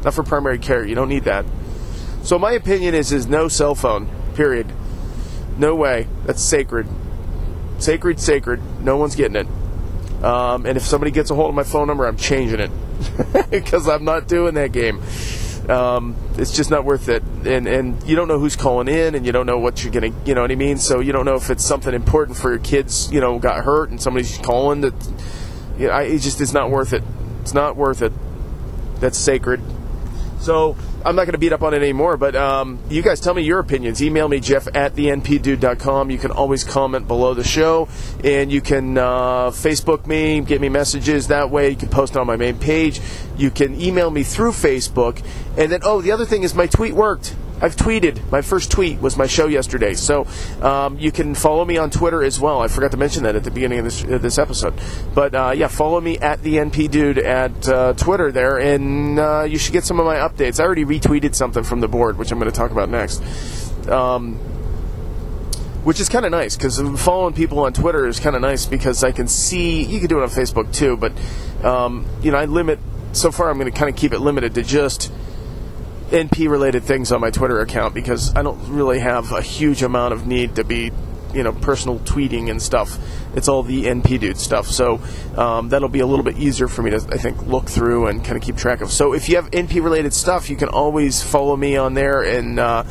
not 0.07 0.13
for 0.13 0.23
primary 0.23 0.57
care. 0.57 0.85
You 0.85 0.95
don't 0.95 1.09
need 1.09 1.25
that. 1.25 1.45
So 2.23 2.39
my 2.39 2.53
opinion 2.53 2.95
is 2.95 3.11
is 3.11 3.27
no 3.27 3.49
cell 3.49 3.75
phone. 3.75 4.07
Period. 4.35 4.71
No 5.57 5.75
way. 5.75 6.07
That's 6.25 6.41
sacred. 6.41 6.87
Sacred, 7.79 8.17
sacred. 8.17 8.61
No 8.81 8.95
one's 8.95 9.15
getting 9.15 9.35
it. 9.35 10.23
Um, 10.23 10.65
and 10.65 10.77
if 10.77 10.83
somebody 10.83 11.11
gets 11.11 11.29
a 11.29 11.35
hold 11.35 11.49
of 11.49 11.55
my 11.55 11.63
phone 11.63 11.87
number, 11.87 12.05
I'm 12.05 12.15
changing 12.15 12.61
it 12.61 12.71
because 13.51 13.89
I'm 13.89 14.05
not 14.05 14.29
doing 14.29 14.53
that 14.53 14.71
game. 14.71 15.01
Um, 15.69 16.15
it's 16.37 16.55
just 16.55 16.71
not 16.71 16.85
worth 16.85 17.09
it. 17.09 17.21
And 17.45 17.67
and 17.67 18.01
you 18.03 18.15
don't 18.15 18.29
know 18.29 18.39
who's 18.39 18.55
calling 18.55 18.87
in, 18.87 19.13
and 19.13 19.25
you 19.25 19.33
don't 19.33 19.45
know 19.45 19.59
what 19.59 19.83
you're 19.83 19.91
gonna, 19.91 20.13
you 20.25 20.35
know 20.35 20.41
what 20.41 20.51
I 20.51 20.55
mean. 20.55 20.77
So 20.77 21.01
you 21.01 21.11
don't 21.11 21.25
know 21.25 21.35
if 21.35 21.49
it's 21.49 21.65
something 21.65 21.93
important 21.93 22.37
for 22.37 22.49
your 22.49 22.59
kids, 22.59 23.11
you 23.11 23.19
know, 23.19 23.39
got 23.39 23.65
hurt, 23.65 23.89
and 23.89 24.01
somebody's 24.01 24.37
calling 24.37 24.79
that. 24.81 24.93
You 25.77 25.87
know, 25.87 25.93
I, 25.93 26.03
it 26.03 26.19
just 26.19 26.39
it's 26.39 26.53
not 26.53 26.71
worth 26.71 26.93
it. 26.93 27.03
It's 27.41 27.53
not 27.53 27.75
worth 27.75 28.01
it. 28.01 28.13
That's 29.01 29.17
sacred 29.17 29.59
So 30.39 30.75
I'm 31.03 31.15
not 31.15 31.25
going 31.25 31.33
to 31.33 31.37
beat 31.37 31.53
up 31.53 31.63
on 31.63 31.73
it 31.73 31.77
anymore, 31.77 32.17
but 32.17 32.35
um, 32.35 32.79
you 32.89 33.01
guys 33.01 33.19
tell 33.19 33.33
me 33.33 33.41
your 33.41 33.59
opinions. 33.59 34.01
Email 34.01 34.27
me, 34.27 34.39
jeff 34.39 34.67
at 34.73 34.95
thenpdude.com. 34.95 36.11
You 36.11 36.17
can 36.17 36.31
always 36.31 36.63
comment 36.63 37.07
below 37.07 37.33
the 37.33 37.43
show, 37.43 37.87
and 38.23 38.51
you 38.51 38.61
can 38.61 38.97
uh, 38.97 39.49
Facebook 39.49 40.05
me, 40.05 40.41
get 40.41 40.61
me 40.61 40.69
messages 40.69 41.27
that 41.27 41.49
way. 41.49 41.71
You 41.71 41.75
can 41.75 41.89
post 41.89 42.15
it 42.15 42.19
on 42.19 42.27
my 42.27 42.35
main 42.37 42.57
page. 42.59 43.01
You 43.37 43.51
can 43.51 43.79
email 43.79 44.09
me 44.09 44.23
through 44.23 44.51
Facebook. 44.51 45.23
And 45.57 45.71
then, 45.71 45.81
oh, 45.83 46.01
the 46.01 46.11
other 46.11 46.25
thing 46.25 46.43
is 46.43 46.53
my 46.53 46.67
tweet 46.67 46.93
worked. 46.93 47.35
I've 47.59 47.75
tweeted. 47.75 48.29
My 48.31 48.41
first 48.41 48.71
tweet 48.71 49.01
was 49.01 49.17
my 49.17 49.25
show 49.25 49.47
yesterday, 49.47 49.95
so 49.95 50.27
um, 50.61 50.99
you 50.99 51.11
can 51.11 51.33
follow 51.33 51.65
me 51.65 51.77
on 51.77 51.89
Twitter 51.89 52.23
as 52.23 52.39
well. 52.39 52.61
I 52.61 52.67
forgot 52.67 52.91
to 52.91 52.97
mention 52.97 53.23
that 53.23 53.35
at 53.35 53.43
the 53.43 53.51
beginning 53.51 53.79
of 53.79 53.85
this, 53.85 54.03
uh, 54.03 54.17
this 54.19 54.37
episode, 54.37 54.75
but 55.15 55.33
uh, 55.33 55.53
yeah, 55.55 55.67
follow 55.67 55.99
me 55.99 56.19
at 56.19 56.43
the 56.43 56.57
NP 56.57 56.91
Dude 56.91 57.17
at 57.17 57.67
uh, 57.67 57.93
Twitter 57.93 58.31
there, 58.31 58.57
and 58.59 59.19
uh, 59.19 59.43
you 59.43 59.57
should 59.57 59.73
get 59.73 59.83
some 59.83 59.99
of 59.99 60.05
my 60.05 60.17
updates. 60.17 60.59
I 60.59 60.65
already 60.65 60.85
retweeted 60.85 61.33
something 61.33 61.63
from 61.63 61.79
the 61.79 61.87
board, 61.87 62.17
which 62.17 62.31
I'm 62.31 62.39
going 62.39 62.51
to 62.51 62.57
talk 62.57 62.71
about 62.71 62.89
next. 62.89 63.23
Um, 63.89 64.39
which 65.83 66.01
is 66.01 66.09
kind 66.09 66.25
of 66.25 66.31
nice 66.31 66.57
because 66.57 66.81
following 67.01 67.33
people 67.33 67.59
on 67.59 67.71
Twitter 67.71 68.05
is 68.07 68.19
kind 68.19 68.35
of 68.35 68.41
nice 68.41 68.65
because 68.65 69.03
I 69.05 69.13
can 69.13 69.27
see. 69.27 69.83
You 69.83 69.99
can 69.99 70.09
do 70.09 70.19
it 70.19 70.23
on 70.23 70.29
Facebook 70.29 70.73
too, 70.73 70.97
but 70.97 71.13
um, 71.65 72.05
you 72.21 72.31
know, 72.31 72.37
I 72.37 72.45
limit. 72.45 72.77
So 73.13 73.31
far, 73.31 73.49
I'm 73.49 73.57
going 73.57 73.71
to 73.71 73.75
kind 73.75 73.89
of 73.89 73.95
keep 73.95 74.11
it 74.11 74.19
limited 74.19 74.53
to 74.55 74.63
just 74.63 75.11
NP 76.09 76.49
related 76.49 76.83
things 76.83 77.11
on 77.11 77.19
my 77.19 77.31
Twitter 77.31 77.59
account 77.59 77.93
because 77.93 78.33
I 78.35 78.41
don't 78.41 78.69
really 78.69 78.99
have 78.99 79.31
a 79.31 79.41
huge 79.41 79.83
amount 79.83 80.13
of 80.13 80.25
need 80.25 80.55
to 80.55 80.63
be, 80.63 80.91
you 81.33 81.43
know, 81.43 81.51
personal 81.51 81.99
tweeting 81.99 82.49
and 82.49 82.61
stuff. 82.61 82.97
It's 83.35 83.49
all 83.49 83.61
the 83.61 83.85
NP 83.85 84.21
dude 84.21 84.37
stuff. 84.37 84.67
So 84.67 85.01
um, 85.35 85.69
that'll 85.69 85.89
be 85.89 85.99
a 85.99 86.05
little 86.07 86.23
bit 86.23 86.37
easier 86.37 86.69
for 86.69 86.81
me 86.81 86.91
to, 86.91 86.97
I 87.11 87.17
think, 87.17 87.45
look 87.45 87.67
through 87.67 88.07
and 88.07 88.23
kind 88.23 88.37
of 88.37 88.43
keep 88.43 88.55
track 88.55 88.79
of. 88.79 88.91
So 88.91 89.13
if 89.13 89.27
you 89.27 89.35
have 89.35 89.51
NP 89.51 89.83
related 89.83 90.13
stuff, 90.13 90.49
you 90.49 90.55
can 90.55 90.69
always 90.69 91.21
follow 91.21 91.57
me 91.57 91.75
on 91.75 91.93
there. 91.93 92.21
And 92.21 92.57
uh, 92.57 92.85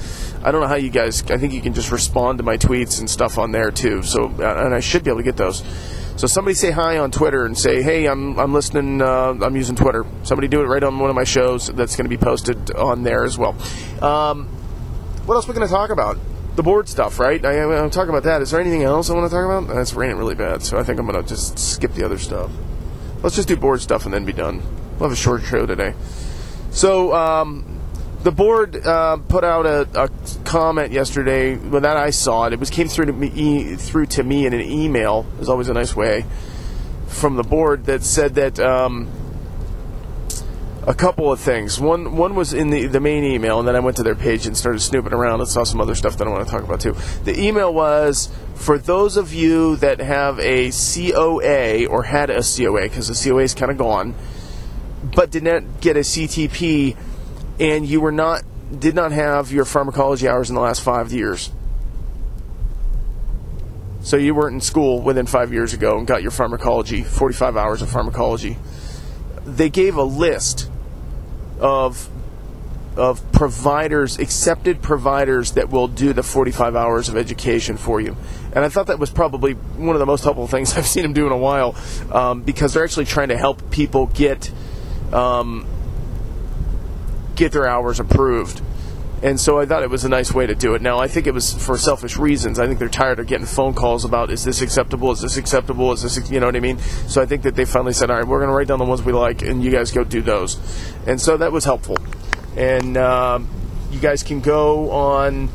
I 0.44 0.50
don't 0.50 0.60
know 0.60 0.68
how 0.68 0.76
you 0.76 0.90
guys, 0.90 1.22
I 1.30 1.38
think 1.38 1.54
you 1.54 1.62
can 1.62 1.72
just 1.72 1.90
respond 1.90 2.38
to 2.38 2.44
my 2.44 2.58
tweets 2.58 3.00
and 3.00 3.08
stuff 3.08 3.38
on 3.38 3.50
there 3.50 3.70
too. 3.70 4.02
So, 4.02 4.26
and 4.26 4.74
I 4.74 4.80
should 4.80 5.04
be 5.04 5.10
able 5.10 5.20
to 5.20 5.24
get 5.24 5.38
those. 5.38 5.62
So 6.16 6.26
somebody 6.26 6.54
say 6.54 6.70
hi 6.70 6.96
on 6.96 7.10
Twitter 7.10 7.44
and 7.44 7.56
say, 7.56 7.82
"Hey, 7.82 8.06
I'm 8.06 8.38
I'm 8.38 8.54
listening. 8.54 9.02
Uh, 9.02 9.36
I'm 9.42 9.54
using 9.54 9.76
Twitter." 9.76 10.06
Somebody 10.22 10.48
do 10.48 10.62
it 10.62 10.64
right 10.64 10.82
on 10.82 10.98
one 10.98 11.10
of 11.10 11.16
my 11.16 11.24
shows. 11.24 11.68
That's 11.68 11.94
going 11.94 12.06
to 12.06 12.08
be 12.08 12.16
posted 12.16 12.70
on 12.70 13.02
there 13.02 13.24
as 13.24 13.36
well. 13.36 13.54
Um, 14.00 14.46
what 15.26 15.34
else 15.34 15.46
are 15.46 15.52
we 15.52 15.54
going 15.54 15.68
to 15.68 15.72
talk 15.72 15.90
about? 15.90 16.16
The 16.56 16.62
board 16.62 16.88
stuff, 16.88 17.18
right? 17.18 17.44
I, 17.44 17.62
I'm 17.82 17.90
talking 17.90 18.08
about 18.08 18.22
that. 18.22 18.40
Is 18.40 18.50
there 18.50 18.60
anything 18.60 18.82
else 18.82 19.10
I 19.10 19.14
want 19.14 19.30
to 19.30 19.36
talk 19.36 19.44
about? 19.44 19.74
That's 19.74 19.92
raining 19.92 20.16
really 20.16 20.34
bad, 20.34 20.62
so 20.62 20.78
I 20.78 20.84
think 20.84 20.98
I'm 20.98 21.06
going 21.06 21.22
to 21.22 21.28
just 21.28 21.58
skip 21.58 21.92
the 21.92 22.04
other 22.04 22.16
stuff. 22.16 22.50
Let's 23.22 23.36
just 23.36 23.48
do 23.48 23.56
board 23.56 23.82
stuff 23.82 24.06
and 24.06 24.14
then 24.14 24.24
be 24.24 24.32
done. 24.32 24.62
We'll 24.92 25.10
have 25.10 25.12
a 25.12 25.20
short 25.20 25.42
show 25.42 25.66
today. 25.66 25.92
So, 26.70 27.12
um, 27.12 27.75
the 28.22 28.32
board 28.32 28.84
uh, 28.84 29.18
put 29.28 29.44
out 29.44 29.66
a, 29.66 29.88
a, 29.94 30.10
comment 30.44 30.92
yesterday. 30.92 31.56
Well, 31.56 31.80
that 31.82 31.96
I 31.96 32.10
saw 32.10 32.46
it. 32.46 32.52
It 32.52 32.60
was 32.60 32.70
came 32.70 32.88
through 32.88 33.06
to 33.06 33.12
me 33.12 33.76
through 33.76 34.06
to 34.06 34.22
me 34.22 34.46
in 34.46 34.52
an 34.52 34.60
email. 34.60 35.26
Is 35.40 35.48
always 35.48 35.68
a 35.68 35.74
nice 35.74 35.94
way 35.94 36.24
from 37.06 37.36
the 37.36 37.42
board 37.42 37.84
that 37.86 38.02
said 38.02 38.34
that 38.34 38.58
um, 38.58 39.08
a 40.86 40.94
couple 40.94 41.30
of 41.30 41.40
things. 41.40 41.80
One 41.80 42.16
one 42.16 42.34
was 42.34 42.52
in 42.52 42.70
the 42.70 42.86
the 42.86 43.00
main 43.00 43.24
email, 43.24 43.58
and 43.58 43.66
then 43.66 43.76
I 43.76 43.80
went 43.80 43.96
to 43.98 44.02
their 44.02 44.14
page 44.14 44.46
and 44.46 44.56
started 44.56 44.80
snooping 44.80 45.12
around 45.12 45.40
and 45.40 45.48
saw 45.48 45.64
some 45.64 45.80
other 45.80 45.94
stuff 45.94 46.16
that 46.18 46.26
I 46.26 46.30
want 46.30 46.46
to 46.46 46.50
talk 46.50 46.62
about 46.62 46.80
too. 46.80 46.96
The 47.24 47.38
email 47.40 47.72
was 47.72 48.30
for 48.54 48.78
those 48.78 49.16
of 49.16 49.34
you 49.34 49.76
that 49.76 50.00
have 50.00 50.38
a 50.40 50.70
COA 50.70 51.86
or 51.86 52.04
had 52.04 52.30
a 52.30 52.42
COA 52.42 52.82
because 52.82 53.08
the 53.08 53.30
COA 53.30 53.42
is 53.42 53.54
kind 53.54 53.70
of 53.70 53.78
gone, 53.78 54.14
but 55.14 55.30
did 55.30 55.42
not 55.42 55.80
get 55.80 55.96
a 55.96 56.00
CTP 56.00 56.96
and 57.58 57.86
you 57.86 58.00
were 58.00 58.12
not 58.12 58.42
did 58.78 58.94
not 58.94 59.12
have 59.12 59.52
your 59.52 59.64
pharmacology 59.64 60.28
hours 60.28 60.48
in 60.48 60.56
the 60.56 60.60
last 60.60 60.82
five 60.82 61.12
years. 61.12 61.50
So 64.00 64.16
you 64.16 64.34
weren't 64.34 64.54
in 64.54 64.60
school 64.60 65.00
within 65.00 65.26
five 65.26 65.52
years 65.52 65.72
ago 65.72 65.98
and 65.98 66.06
got 66.06 66.22
your 66.22 66.30
pharmacology, 66.30 67.02
45 67.02 67.56
hours 67.56 67.82
of 67.82 67.90
pharmacology. 67.90 68.56
They 69.44 69.68
gave 69.68 69.96
a 69.96 70.02
list 70.02 70.70
of 71.60 72.08
of 72.96 73.30
providers, 73.32 74.18
accepted 74.18 74.80
providers 74.80 75.52
that 75.52 75.68
will 75.68 75.86
do 75.86 76.14
the 76.14 76.22
45 76.22 76.74
hours 76.74 77.08
of 77.10 77.16
education 77.16 77.76
for 77.76 78.00
you. 78.00 78.16
And 78.54 78.64
I 78.64 78.70
thought 78.70 78.86
that 78.86 78.98
was 78.98 79.10
probably 79.10 79.52
one 79.52 79.94
of 79.94 80.00
the 80.00 80.06
most 80.06 80.24
helpful 80.24 80.46
things 80.46 80.74
I've 80.78 80.86
seen 80.86 81.02
them 81.02 81.12
do 81.12 81.26
in 81.26 81.32
a 81.32 81.36
while 81.36 81.76
um, 82.10 82.42
because 82.42 82.72
they're 82.72 82.84
actually 82.84 83.04
trying 83.04 83.28
to 83.28 83.36
help 83.36 83.70
people 83.70 84.06
get 84.06 84.50
um, 85.12 85.66
get 87.36 87.52
their 87.52 87.68
hours 87.68 88.00
approved. 88.00 88.62
And 89.22 89.40
so 89.40 89.58
I 89.58 89.64
thought 89.64 89.82
it 89.82 89.88
was 89.88 90.04
a 90.04 90.10
nice 90.10 90.32
way 90.34 90.46
to 90.46 90.54
do 90.54 90.74
it. 90.74 90.82
Now, 90.82 90.98
I 90.98 91.08
think 91.08 91.26
it 91.26 91.32
was 91.32 91.54
for 91.54 91.78
selfish 91.78 92.18
reasons. 92.18 92.58
I 92.58 92.66
think 92.66 92.78
they're 92.78 92.88
tired 92.88 93.18
of 93.18 93.26
getting 93.26 93.46
phone 93.46 93.72
calls 93.72 94.04
about 94.04 94.30
is 94.30 94.44
this 94.44 94.60
acceptable? 94.60 95.10
Is 95.10 95.22
this 95.22 95.38
acceptable? 95.38 95.90
Is 95.92 96.02
this, 96.02 96.30
you 96.30 96.38
know 96.38 96.46
what 96.46 96.56
I 96.56 96.60
mean? 96.60 96.78
So 97.08 97.22
I 97.22 97.26
think 97.26 97.42
that 97.42 97.54
they 97.54 97.64
finally 97.64 97.94
said, 97.94 98.10
all 98.10 98.18
right, 98.18 98.26
we're 98.26 98.40
going 98.40 98.50
to 98.50 98.54
write 98.54 98.68
down 98.68 98.78
the 98.78 98.84
ones 98.84 99.02
we 99.02 99.12
like, 99.12 99.40
and 99.40 99.64
you 99.64 99.70
guys 99.70 99.90
go 99.90 100.04
do 100.04 100.20
those. 100.20 100.58
And 101.06 101.18
so 101.18 101.38
that 101.38 101.50
was 101.50 101.64
helpful. 101.64 101.96
And 102.56 102.96
um, 102.98 103.48
you 103.90 104.00
guys 104.00 104.22
can 104.22 104.40
go 104.40 104.90
on 104.90 105.48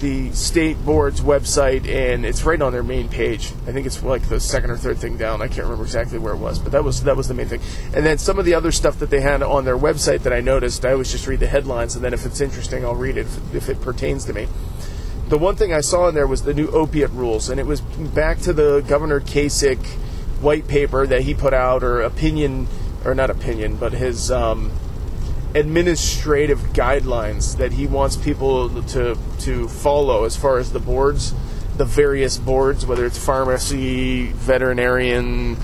the 0.00 0.30
state 0.32 0.76
board's 0.84 1.20
website, 1.20 1.88
and 1.88 2.26
it's 2.26 2.44
right 2.44 2.60
on 2.60 2.72
their 2.72 2.82
main 2.82 3.08
page. 3.08 3.52
I 3.66 3.72
think 3.72 3.86
it's 3.86 4.02
like 4.02 4.28
the 4.28 4.40
second 4.40 4.70
or 4.70 4.76
third 4.76 4.98
thing 4.98 5.16
down. 5.16 5.40
I 5.40 5.48
can't 5.48 5.64
remember 5.64 5.84
exactly 5.84 6.18
where 6.18 6.34
it 6.34 6.38
was, 6.38 6.58
but 6.58 6.72
that 6.72 6.84
was 6.84 7.02
that 7.04 7.16
was 7.16 7.28
the 7.28 7.34
main 7.34 7.48
thing. 7.48 7.60
And 7.94 8.04
then 8.04 8.18
some 8.18 8.38
of 8.38 8.44
the 8.44 8.54
other 8.54 8.72
stuff 8.72 8.98
that 8.98 9.10
they 9.10 9.20
had 9.20 9.42
on 9.42 9.64
their 9.64 9.78
website 9.78 10.22
that 10.24 10.32
I 10.32 10.40
noticed, 10.40 10.84
I 10.84 10.92
always 10.92 11.10
just 11.10 11.26
read 11.26 11.40
the 11.40 11.46
headlines, 11.46 11.96
and 11.96 12.04
then 12.04 12.12
if 12.12 12.26
it's 12.26 12.40
interesting, 12.40 12.84
I'll 12.84 12.94
read 12.94 13.16
it 13.16 13.26
if, 13.26 13.54
if 13.54 13.68
it 13.68 13.80
pertains 13.80 14.24
to 14.26 14.32
me. 14.32 14.48
The 15.28 15.38
one 15.38 15.56
thing 15.56 15.72
I 15.72 15.80
saw 15.80 16.08
in 16.08 16.14
there 16.14 16.26
was 16.26 16.42
the 16.42 16.54
new 16.54 16.68
opiate 16.68 17.10
rules, 17.10 17.48
and 17.48 17.58
it 17.58 17.66
was 17.66 17.80
back 17.80 18.38
to 18.40 18.52
the 18.52 18.82
Governor 18.82 19.20
Kasich 19.20 19.84
white 20.40 20.68
paper 20.68 21.06
that 21.06 21.22
he 21.22 21.34
put 21.34 21.54
out, 21.54 21.82
or 21.82 22.02
opinion, 22.02 22.68
or 23.04 23.14
not 23.14 23.30
opinion, 23.30 23.76
but 23.76 23.92
his. 23.92 24.30
Um, 24.30 24.72
administrative 25.56 26.58
guidelines 26.74 27.56
that 27.56 27.72
he 27.72 27.86
wants 27.86 28.14
people 28.14 28.82
to 28.82 29.18
to 29.40 29.68
follow 29.68 30.24
as 30.24 30.36
far 30.36 30.58
as 30.58 30.72
the 30.72 30.78
boards, 30.78 31.34
the 31.76 31.84
various 31.84 32.36
boards, 32.36 32.84
whether 32.84 33.06
it's 33.06 33.18
pharmacy, 33.18 34.26
veterinarian, 34.32 35.56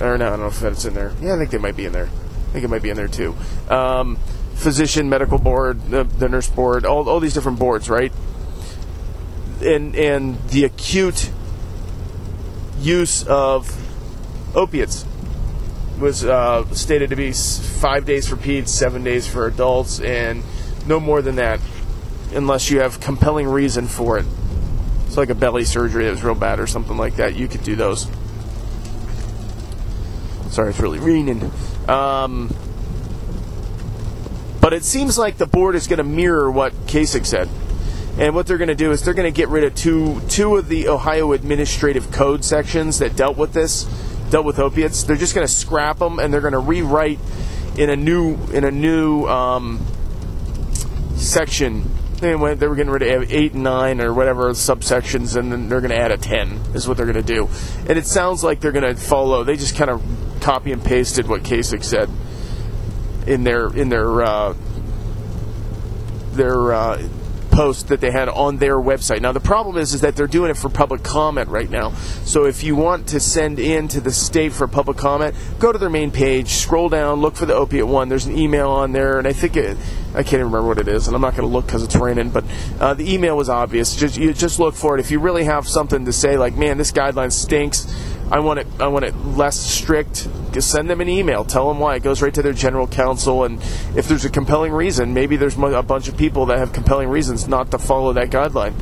or 0.00 0.18
no, 0.18 0.26
I 0.26 0.30
don't 0.30 0.40
know 0.40 0.46
if 0.48 0.60
that's 0.60 0.84
in 0.84 0.94
there. 0.94 1.12
Yeah, 1.22 1.34
I 1.34 1.38
think 1.38 1.50
they 1.50 1.58
might 1.58 1.76
be 1.76 1.86
in 1.86 1.92
there. 1.92 2.06
I 2.06 2.52
think 2.52 2.64
it 2.64 2.68
might 2.68 2.82
be 2.82 2.90
in 2.90 2.96
there 2.96 3.08
too. 3.08 3.34
Um, 3.68 4.16
physician, 4.54 5.08
medical 5.08 5.38
board, 5.38 5.80
the, 5.90 6.04
the 6.04 6.28
nurse 6.28 6.50
board, 6.50 6.84
all, 6.84 7.08
all 7.08 7.18
these 7.18 7.32
different 7.32 7.58
boards, 7.58 7.88
right? 7.88 8.12
And 9.62 9.94
and 9.96 10.38
the 10.48 10.64
acute 10.64 11.30
use 12.78 13.26
of 13.26 13.74
opiates 14.54 15.06
was 16.00 16.24
uh, 16.24 16.66
stated 16.74 17.10
to 17.10 17.16
be 17.16 17.32
five 17.32 18.04
days 18.04 18.28
for 18.28 18.36
peds, 18.36 18.68
seven 18.68 19.04
days 19.04 19.26
for 19.26 19.46
adults, 19.46 20.00
and 20.00 20.42
no 20.86 20.98
more 20.98 21.22
than 21.22 21.36
that, 21.36 21.60
unless 22.34 22.70
you 22.70 22.80
have 22.80 23.00
compelling 23.00 23.46
reason 23.46 23.86
for 23.86 24.18
it. 24.18 24.26
It's 25.06 25.16
like 25.16 25.30
a 25.30 25.34
belly 25.34 25.64
surgery 25.64 26.04
that 26.04 26.10
was 26.10 26.22
real 26.22 26.34
bad 26.34 26.60
or 26.60 26.66
something 26.66 26.96
like 26.96 27.16
that. 27.16 27.36
You 27.36 27.48
could 27.48 27.62
do 27.62 27.76
those. 27.76 28.08
Sorry, 30.50 30.70
it's 30.70 30.80
really 30.80 30.98
raining. 30.98 31.50
Um, 31.88 32.54
but 34.60 34.72
it 34.72 34.84
seems 34.84 35.18
like 35.18 35.36
the 35.36 35.46
board 35.46 35.74
is 35.74 35.86
going 35.86 35.98
to 35.98 36.04
mirror 36.04 36.50
what 36.50 36.72
Kasich 36.86 37.26
said. 37.26 37.48
And 38.18 38.34
what 38.34 38.46
they're 38.46 38.58
going 38.58 38.68
to 38.68 38.74
do 38.74 38.90
is 38.90 39.02
they're 39.02 39.14
going 39.14 39.32
to 39.32 39.36
get 39.36 39.48
rid 39.48 39.64
of 39.64 39.74
two 39.74 40.20
two 40.28 40.56
of 40.56 40.68
the 40.68 40.88
Ohio 40.88 41.32
Administrative 41.32 42.10
Code 42.10 42.44
sections 42.44 42.98
that 42.98 43.16
dealt 43.16 43.36
with 43.36 43.52
this 43.52 43.84
dealt 44.30 44.46
with 44.46 44.58
opiates. 44.58 45.04
They're 45.04 45.16
just 45.16 45.34
going 45.34 45.46
to 45.46 45.52
scrap 45.52 45.98
them 45.98 46.18
and 46.18 46.32
they're 46.32 46.40
going 46.40 46.52
to 46.52 46.58
rewrite 46.58 47.18
in 47.76 47.90
a 47.90 47.96
new 47.96 48.36
in 48.52 48.64
a 48.64 48.70
new 48.70 49.26
um, 49.26 49.84
section. 51.16 51.90
They, 52.20 52.36
went, 52.36 52.60
they 52.60 52.68
were 52.68 52.76
getting 52.76 52.92
rid 52.92 53.02
of 53.02 53.32
eight 53.32 53.54
and 53.54 53.62
nine 53.62 53.98
or 54.00 54.12
whatever 54.12 54.50
subsections, 54.50 55.36
and 55.36 55.50
then 55.50 55.70
they're 55.70 55.80
going 55.80 55.90
to 55.90 55.98
add 55.98 56.12
a 56.12 56.18
ten. 56.18 56.60
Is 56.74 56.86
what 56.86 56.98
they're 56.98 57.06
going 57.06 57.24
to 57.24 57.34
do. 57.34 57.48
And 57.88 57.98
it 57.98 58.06
sounds 58.06 58.44
like 58.44 58.60
they're 58.60 58.72
going 58.72 58.94
to 58.94 59.00
follow. 59.00 59.42
They 59.42 59.56
just 59.56 59.74
kind 59.74 59.90
of 59.90 60.02
copy 60.40 60.72
and 60.72 60.84
pasted 60.84 61.28
what 61.28 61.42
Kasich 61.42 61.82
said 61.82 62.10
in 63.26 63.44
their 63.44 63.74
in 63.74 63.88
their 63.88 64.22
uh, 64.22 64.54
their 66.32 66.72
uh, 66.72 67.08
post 67.50 67.88
that 67.88 68.00
they 68.00 68.10
had 68.10 68.28
on 68.28 68.58
their 68.58 68.76
website. 68.76 69.20
Now 69.20 69.32
the 69.32 69.40
problem 69.40 69.76
is 69.76 69.94
is 69.94 70.00
that 70.00 70.16
they're 70.16 70.26
doing 70.26 70.50
it 70.50 70.56
for 70.56 70.68
public 70.68 71.02
comment 71.02 71.48
right 71.48 71.68
now. 71.68 71.92
So 72.24 72.44
if 72.44 72.62
you 72.62 72.76
want 72.76 73.08
to 73.08 73.20
send 73.20 73.58
in 73.58 73.88
to 73.88 74.00
the 74.00 74.12
state 74.12 74.52
for 74.52 74.66
public 74.66 74.96
comment, 74.96 75.34
go 75.58 75.72
to 75.72 75.78
their 75.78 75.90
main 75.90 76.10
page, 76.10 76.48
scroll 76.48 76.88
down, 76.88 77.20
look 77.20 77.36
for 77.36 77.46
the 77.46 77.54
opiate 77.54 77.86
one. 77.86 78.08
There's 78.08 78.26
an 78.26 78.36
email 78.36 78.70
on 78.70 78.92
there, 78.92 79.18
and 79.18 79.26
I 79.26 79.32
think 79.32 79.56
it, 79.56 79.76
I 80.14 80.22
can't 80.22 80.34
even 80.34 80.46
remember 80.46 80.68
what 80.68 80.78
it 80.78 80.88
is, 80.88 81.06
and 81.06 81.14
I'm 81.14 81.22
not 81.22 81.36
going 81.36 81.48
to 81.48 81.52
look 81.52 81.66
because 81.66 81.82
it's 81.82 81.96
raining. 81.96 82.30
But 82.30 82.44
uh, 82.80 82.94
the 82.94 83.12
email 83.12 83.36
was 83.36 83.48
obvious. 83.48 83.96
Just 83.96 84.16
you 84.16 84.32
just 84.32 84.58
look 84.58 84.74
for 84.74 84.96
it. 84.96 85.00
If 85.00 85.10
you 85.10 85.20
really 85.20 85.44
have 85.44 85.66
something 85.68 86.04
to 86.04 86.12
say, 86.12 86.36
like, 86.36 86.56
man, 86.56 86.78
this 86.78 86.92
guideline 86.92 87.32
stinks. 87.32 87.86
I 88.30 88.38
want 88.38 88.60
it. 88.60 88.66
I 88.78 88.86
want 88.86 89.04
it 89.04 89.16
less 89.16 89.58
strict. 89.58 90.28
Just 90.52 90.70
send 90.70 90.88
them 90.88 91.00
an 91.00 91.08
email. 91.08 91.44
Tell 91.44 91.68
them 91.68 91.80
why. 91.80 91.96
It 91.96 92.02
goes 92.02 92.22
right 92.22 92.32
to 92.34 92.42
their 92.42 92.52
general 92.52 92.86
counsel. 92.86 93.44
And 93.44 93.60
if 93.96 94.06
there's 94.06 94.24
a 94.24 94.30
compelling 94.30 94.72
reason, 94.72 95.14
maybe 95.14 95.36
there's 95.36 95.56
a 95.56 95.82
bunch 95.82 96.08
of 96.08 96.16
people 96.16 96.46
that 96.46 96.58
have 96.58 96.72
compelling 96.72 97.08
reasons 97.08 97.48
not 97.48 97.70
to 97.72 97.78
follow 97.78 98.12
that 98.12 98.30
guideline. 98.30 98.80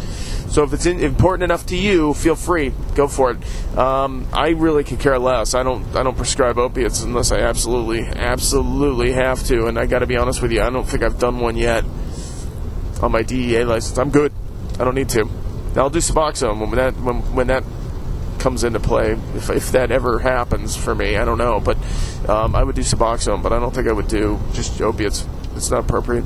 So 0.51 0.65
if 0.65 0.73
it's 0.73 0.87
in, 0.87 1.01
important 1.01 1.45
enough 1.45 1.67
to 1.67 1.77
you, 1.77 2.15
feel 2.15 2.35
free, 2.35 2.73
go 2.95 3.07
for 3.07 3.33
it. 3.33 3.79
Um, 3.79 4.27
I 4.33 4.51
really 4.51 4.83
could 4.85 4.99
care 4.99 5.19
less. 5.19 5.55
I 5.55 5.63
don't. 5.63 5.85
I 5.95 6.03
don't 6.03 6.17
prescribe 6.17 6.59
opiates 6.59 7.03
unless 7.03 7.33
I 7.33 7.41
absolutely, 7.41 8.01
absolutely 8.01 9.13
have 9.13 9.45
to. 9.45 9.67
And 9.67 9.79
I 9.79 9.87
got 9.87 10.01
to 10.01 10.07
be 10.07 10.17
honest 10.17 10.41
with 10.41 10.53
you, 10.53 10.63
I 10.63 10.71
don't 10.71 10.89
think 10.89 11.03
I've 11.03 11.19
done 11.19 11.41
one 11.41 11.57
yet 11.57 11.85
on 13.03 13.13
my 13.13 13.23
DEA 13.23 13.65
license. 13.65 13.99
I'm 13.99 14.11
good. 14.11 14.33
I 14.81 14.85
don't 14.85 14.95
need 14.95 15.11
to. 15.11 15.29
I'll 15.77 15.91
do 15.91 15.99
Suboxone 15.99 16.59
when 16.61 16.71
that 16.73 16.95
when, 16.97 17.17
when 17.35 17.47
that 17.49 17.63
comes 18.39 18.65
into 18.65 18.81
play. 18.81 19.13
If, 19.35 19.51
if 19.51 19.73
that 19.73 19.91
ever 19.91 20.21
happens 20.21 20.77
for 20.77 20.95
me, 20.95 21.17
I 21.17 21.25
don't 21.25 21.39
know. 21.39 21.61
But 21.61 21.79
um, 22.29 22.55
I 22.55 22.63
would 22.63 22.77
do 22.77 22.83
Suboxone, 22.83 23.43
but 23.43 23.53
I 23.53 23.59
don't 23.59 23.75
think 23.75 23.89
I 23.89 23.93
would 23.93 24.09
do 24.09 24.39
just 24.53 24.81
opiates. 24.81 25.27
It's 25.55 25.71
not 25.71 25.81
appropriate. 25.81 26.25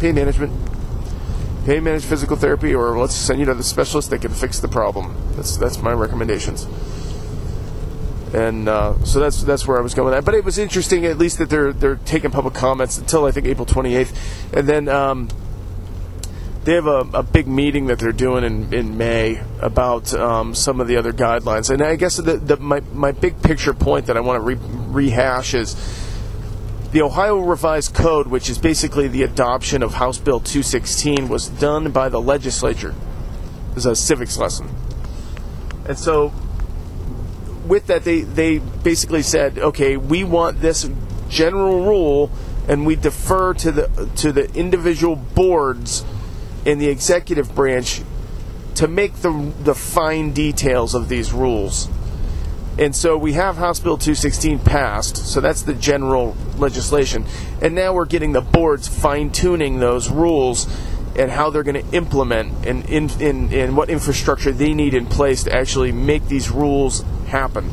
Pain 0.00 0.14
management. 0.14 0.52
Pain 1.64 1.84
managed 1.84 2.06
physical 2.06 2.36
therapy, 2.36 2.74
or 2.74 2.98
let's 2.98 3.14
send 3.14 3.40
you 3.40 3.46
to 3.46 3.54
the 3.54 3.62
specialist 3.62 4.10
that 4.10 4.22
can 4.22 4.32
fix 4.32 4.58
the 4.60 4.68
problem. 4.68 5.14
That's 5.36 5.56
that's 5.56 5.82
my 5.82 5.92
recommendations. 5.92 6.66
And 8.32 8.68
uh, 8.68 9.02
so 9.04 9.20
that's 9.20 9.42
that's 9.42 9.66
where 9.66 9.78
I 9.78 9.80
was 9.80 9.94
going 9.94 10.12
that. 10.12 10.24
But 10.24 10.34
it 10.34 10.44
was 10.44 10.58
interesting, 10.58 11.04
at 11.06 11.18
least 11.18 11.38
that 11.38 11.50
they're 11.50 11.72
they're 11.72 11.96
taking 11.96 12.30
public 12.30 12.54
comments 12.54 12.98
until 12.98 13.24
I 13.24 13.32
think 13.32 13.46
April 13.46 13.66
28th, 13.66 14.54
and 14.54 14.68
then. 14.68 14.88
Um, 14.88 15.28
they 16.64 16.74
have 16.74 16.86
a, 16.86 17.00
a 17.14 17.22
big 17.22 17.46
meeting 17.46 17.86
that 17.86 17.98
they're 17.98 18.12
doing 18.12 18.44
in, 18.44 18.72
in 18.74 18.98
May 18.98 19.40
about 19.60 20.12
um, 20.14 20.54
some 20.54 20.80
of 20.80 20.88
the 20.88 20.96
other 20.96 21.12
guidelines. 21.12 21.70
And 21.70 21.82
I 21.82 21.96
guess 21.96 22.16
the, 22.16 22.36
the, 22.36 22.56
my, 22.56 22.80
my 22.92 23.12
big 23.12 23.42
picture 23.42 23.72
point 23.72 24.06
that 24.06 24.16
I 24.16 24.20
want 24.20 24.40
to 24.40 24.44
re- 24.44 24.58
rehash 24.60 25.54
is 25.54 25.74
the 26.92 27.02
Ohio 27.02 27.38
Revised 27.38 27.94
Code, 27.94 28.26
which 28.28 28.48
is 28.48 28.58
basically 28.58 29.08
the 29.08 29.22
adoption 29.22 29.82
of 29.82 29.94
House 29.94 30.18
Bill 30.18 30.40
216, 30.40 31.28
was 31.28 31.48
done 31.48 31.90
by 31.90 32.08
the 32.08 32.20
legislature 32.20 32.94
as 33.76 33.86
a 33.86 33.94
civics 33.94 34.38
lesson. 34.38 34.68
And 35.86 35.98
so, 35.98 36.32
with 37.66 37.86
that, 37.86 38.04
they, 38.04 38.22
they 38.22 38.58
basically 38.58 39.22
said, 39.22 39.58
okay, 39.58 39.96
we 39.96 40.24
want 40.24 40.60
this 40.60 40.88
general 41.28 41.84
rule, 41.84 42.30
and 42.68 42.86
we 42.86 42.96
defer 42.96 43.54
to 43.54 43.72
the 43.72 44.10
to 44.16 44.32
the 44.32 44.52
individual 44.54 45.16
boards 45.16 46.04
in 46.68 46.78
the 46.78 46.88
executive 46.88 47.54
branch 47.54 48.02
to 48.74 48.86
make 48.86 49.14
the 49.22 49.52
the 49.64 49.74
fine 49.74 50.32
details 50.32 50.94
of 50.94 51.08
these 51.08 51.32
rules. 51.32 51.88
And 52.78 52.94
so 52.94 53.16
we 53.16 53.32
have 53.32 53.56
House 53.56 53.80
Bill 53.80 53.96
216 53.96 54.60
passed, 54.60 55.16
so 55.16 55.40
that's 55.40 55.62
the 55.62 55.74
general 55.74 56.36
legislation. 56.58 57.24
And 57.62 57.74
now 57.74 57.94
we're 57.94 58.04
getting 58.04 58.32
the 58.32 58.42
boards 58.42 58.86
fine 58.86 59.30
tuning 59.30 59.80
those 59.80 60.10
rules 60.10 60.68
and 61.16 61.30
how 61.30 61.50
they're 61.50 61.64
going 61.64 61.82
to 61.82 61.96
implement 61.96 62.66
and 62.66 62.88
in, 62.88 63.50
in 63.52 63.74
what 63.74 63.88
infrastructure 63.90 64.52
they 64.52 64.74
need 64.74 64.94
in 64.94 65.06
place 65.06 65.44
to 65.44 65.52
actually 65.52 65.90
make 65.90 66.26
these 66.28 66.50
rules 66.50 67.02
happen, 67.26 67.68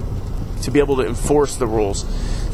to 0.66 0.72
be 0.72 0.80
able 0.80 0.98
to 0.98 1.06
enforce 1.06 1.56
the 1.56 1.68
rules. 1.68 2.06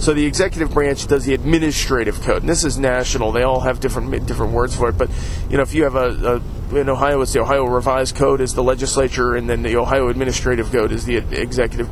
So 0.04 0.14
the 0.14 0.26
executive 0.26 0.74
branch 0.74 1.08
does 1.08 1.26
the 1.26 1.34
administrative 1.34 2.22
code, 2.22 2.42
and 2.42 2.50
this 2.50 2.64
is 2.64 2.78
national. 2.78 3.32
They 3.32 3.44
all 3.44 3.62
have 3.62 3.80
different 3.80 4.26
different 4.26 4.54
words 4.54 4.76
for 4.76 4.90
it. 4.90 4.98
But 4.98 5.10
you 5.50 5.58
know, 5.58 5.64
if 5.64 5.74
you 5.74 5.84
have 5.84 5.96
a, 5.96 6.42
a 6.72 6.76
in 6.76 6.90
Ohio, 6.90 7.22
it's 7.22 7.34
the 7.34 7.42
Ohio 7.42 7.66
Revised 7.66 8.16
Code 8.16 8.42
is 8.42 8.54
the 8.54 8.64
legislature, 8.64 9.36
and 9.36 9.50
then 9.50 9.62
the 9.62 9.76
Ohio 9.76 10.08
Administrative 10.10 10.72
Code 10.72 10.92
is 10.92 11.06
the 11.06 11.18
executive 11.18 11.90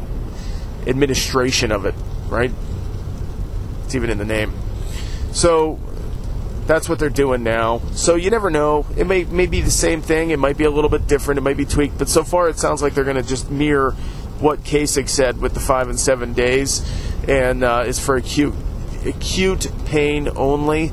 administration 0.88 1.71
of 1.71 1.85
it. 1.85 1.95
Right? 2.27 2.51
It's 3.85 3.95
even 3.95 4.09
in 4.09 4.17
the 4.17 4.25
name. 4.25 4.53
So 5.31 5.79
that's 6.65 6.89
what 6.89 6.99
they're 6.99 7.09
doing 7.09 7.43
now. 7.43 7.81
So 7.93 8.15
you 8.15 8.29
never 8.29 8.49
know. 8.49 8.85
It 8.97 9.07
may 9.07 9.23
may 9.23 9.45
be 9.45 9.61
the 9.61 9.71
same 9.71 10.01
thing. 10.01 10.31
It 10.31 10.39
might 10.39 10.57
be 10.57 10.65
a 10.65 10.71
little 10.71 10.89
bit 10.89 11.07
different. 11.07 11.38
It 11.38 11.41
might 11.41 11.57
be 11.57 11.65
tweaked. 11.65 11.97
But 11.97 12.09
so 12.09 12.23
far, 12.23 12.49
it 12.49 12.57
sounds 12.57 12.81
like 12.81 12.95
they're 12.95 13.03
going 13.03 13.17
to 13.17 13.23
just 13.23 13.49
mirror 13.51 13.95
what 14.39 14.63
Kasich 14.63 15.10
said 15.10 15.39
with 15.39 15.53
the 15.53 15.60
five 15.60 15.89
and 15.89 16.00
seven 16.00 16.34
days 16.34 16.81
and 17.27 17.63
uh, 17.63 17.84
is 17.86 18.00
for 18.00 18.15
acute 18.15 18.53
acute 19.05 19.72
pain 19.86 20.29
only, 20.36 20.91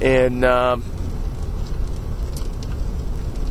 and 0.00 0.44
um, 0.44 0.84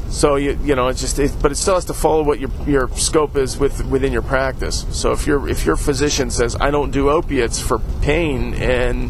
so 0.09 0.35
you 0.35 0.59
you 0.63 0.75
know 0.75 0.87
it's 0.87 1.01
just 1.01 1.17
it, 1.19 1.35
but 1.41 1.51
it 1.51 1.55
still 1.55 1.75
has 1.75 1.85
to 1.85 1.93
follow 1.93 2.23
what 2.23 2.39
your 2.39 2.51
your 2.67 2.89
scope 2.89 3.35
is 3.35 3.57
with 3.57 3.85
within 3.85 4.11
your 4.11 4.21
practice. 4.21 4.85
So 4.91 5.11
if 5.11 5.25
your 5.25 5.47
if 5.47 5.65
your 5.65 5.77
physician 5.77 6.29
says 6.29 6.55
I 6.59 6.69
don't 6.69 6.91
do 6.91 7.09
opiates 7.09 7.59
for 7.59 7.79
pain 8.01 8.53
and 8.55 9.09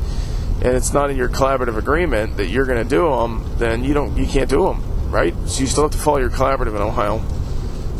and 0.64 0.76
it's 0.76 0.94
not 0.94 1.10
in 1.10 1.18
your 1.18 1.30
collaborative 1.30 1.76
agreement 1.76 2.38
that 2.38 2.48
you're 2.50 2.66
going 2.66 2.82
to 2.82 2.90
do 2.90 3.10
them, 3.10 3.44
then 3.58 3.84
you 3.84 3.94
don't 3.94 4.16
you 4.16 4.28
can't 4.28 4.50
do 4.50 4.66
them, 4.68 5.12
right? 5.12 5.34
So 5.48 5.62
you 5.62 5.68
still 5.68 5.84
have 5.84 5.92
to 5.92 5.98
follow 5.98 6.20
your 6.20 6.30
collaborative 6.30 6.76
in 6.76 6.82
Ohio. 6.82 7.22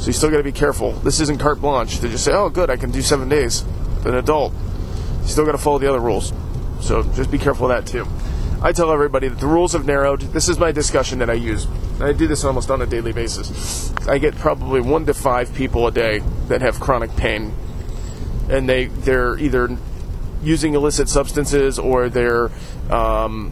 So 0.02 0.08
you 0.08 0.14
still 0.14 0.32
got 0.32 0.38
to 0.38 0.44
be 0.44 0.52
careful. 0.52 0.94
This 0.94 1.20
isn't 1.20 1.40
carte 1.40 1.62
blanche 1.62 2.00
to 2.00 2.10
just 2.10 2.26
say, 2.26 2.34
"Oh, 2.34 2.50
good, 2.50 2.72
I 2.72 2.76
can 2.76 2.90
do 2.90 3.04
seven 3.04 3.30
days." 3.30 3.64
An 4.04 4.16
adult 4.16 4.52
you 5.22 5.28
still 5.28 5.46
got 5.46 5.52
to 5.52 5.58
follow 5.58 5.78
the 5.78 5.88
other 5.88 6.00
rules. 6.00 6.34
So 6.82 7.04
just 7.14 7.30
be 7.30 7.38
careful 7.38 7.72
of 7.72 7.86
that 7.86 7.90
too. 7.90 8.08
I 8.64 8.72
tell 8.72 8.92
everybody 8.92 9.28
that 9.28 9.40
the 9.40 9.48
rules 9.48 9.74
have 9.74 9.86
narrowed. 9.86 10.22
This 10.22 10.50
is 10.50 10.60
my 10.60 10.72
discussion 10.72 11.20
that 11.20 11.30
I 11.30 11.34
use. 11.34 11.68
I 12.00 12.14
do 12.14 12.28
this 12.28 12.44
almost 12.44 12.70
on 12.70 12.82
a 12.82 12.86
daily 12.86 13.14
basis. 13.14 13.94
I 14.08 14.18
get 14.18 14.36
probably 14.36 14.82
one 14.82 15.06
to 15.06 15.14
five 15.14 15.54
people 15.54 15.88
a 15.88 15.92
day 15.92 16.22
that 16.48 16.62
have 16.62 16.80
chronic 16.80 17.16
pain, 17.16 17.54
and 18.50 18.68
they 18.68 18.86
they're 18.86 19.38
either 19.38 19.78
using 20.44 20.74
illicit 20.74 21.08
substances 21.08 21.78
or 21.78 22.10
they're 22.10 22.50
um, 22.90 23.52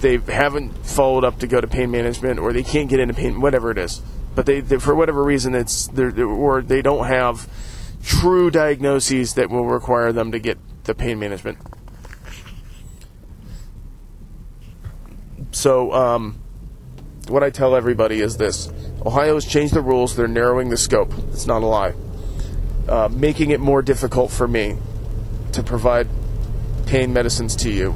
they 0.00 0.16
haven't 0.18 0.70
followed 0.86 1.24
up 1.24 1.38
to 1.40 1.46
go 1.46 1.60
to 1.60 1.66
pain 1.66 1.90
management 1.90 2.38
or 2.38 2.52
they 2.52 2.62
can't 2.62 2.88
get 2.88 3.00
into 3.00 3.14
pain, 3.14 3.40
whatever 3.40 3.70
it 3.70 3.78
is. 3.78 4.00
But 4.36 4.46
they, 4.46 4.60
they 4.60 4.78
for 4.78 4.94
whatever 4.94 5.24
reason 5.24 5.54
it's 5.54 5.88
or 5.88 6.62
they 6.62 6.82
don't 6.82 7.06
have 7.06 7.50
true 8.04 8.50
diagnoses 8.50 9.34
that 9.34 9.50
will 9.50 9.66
require 9.66 10.12
them 10.12 10.30
to 10.30 10.38
get 10.38 10.58
the 10.84 10.94
pain 10.94 11.18
management. 11.18 11.58
So, 15.50 15.92
um, 15.92 16.38
what 17.28 17.42
I 17.42 17.50
tell 17.50 17.74
everybody 17.74 18.20
is 18.20 18.36
this 18.36 18.70
Ohio 19.04 19.34
has 19.34 19.46
changed 19.46 19.72
the 19.72 19.80
rules, 19.80 20.14
they're 20.14 20.28
narrowing 20.28 20.68
the 20.68 20.76
scope. 20.76 21.12
It's 21.32 21.46
not 21.46 21.62
a 21.62 21.66
lie. 21.66 21.94
Uh, 22.86 23.08
making 23.10 23.50
it 23.50 23.58
more 23.58 23.82
difficult 23.82 24.30
for 24.30 24.46
me 24.46 24.76
to 25.52 25.62
provide 25.62 26.08
pain 26.86 27.12
medicines 27.12 27.56
to 27.56 27.70
you. 27.70 27.94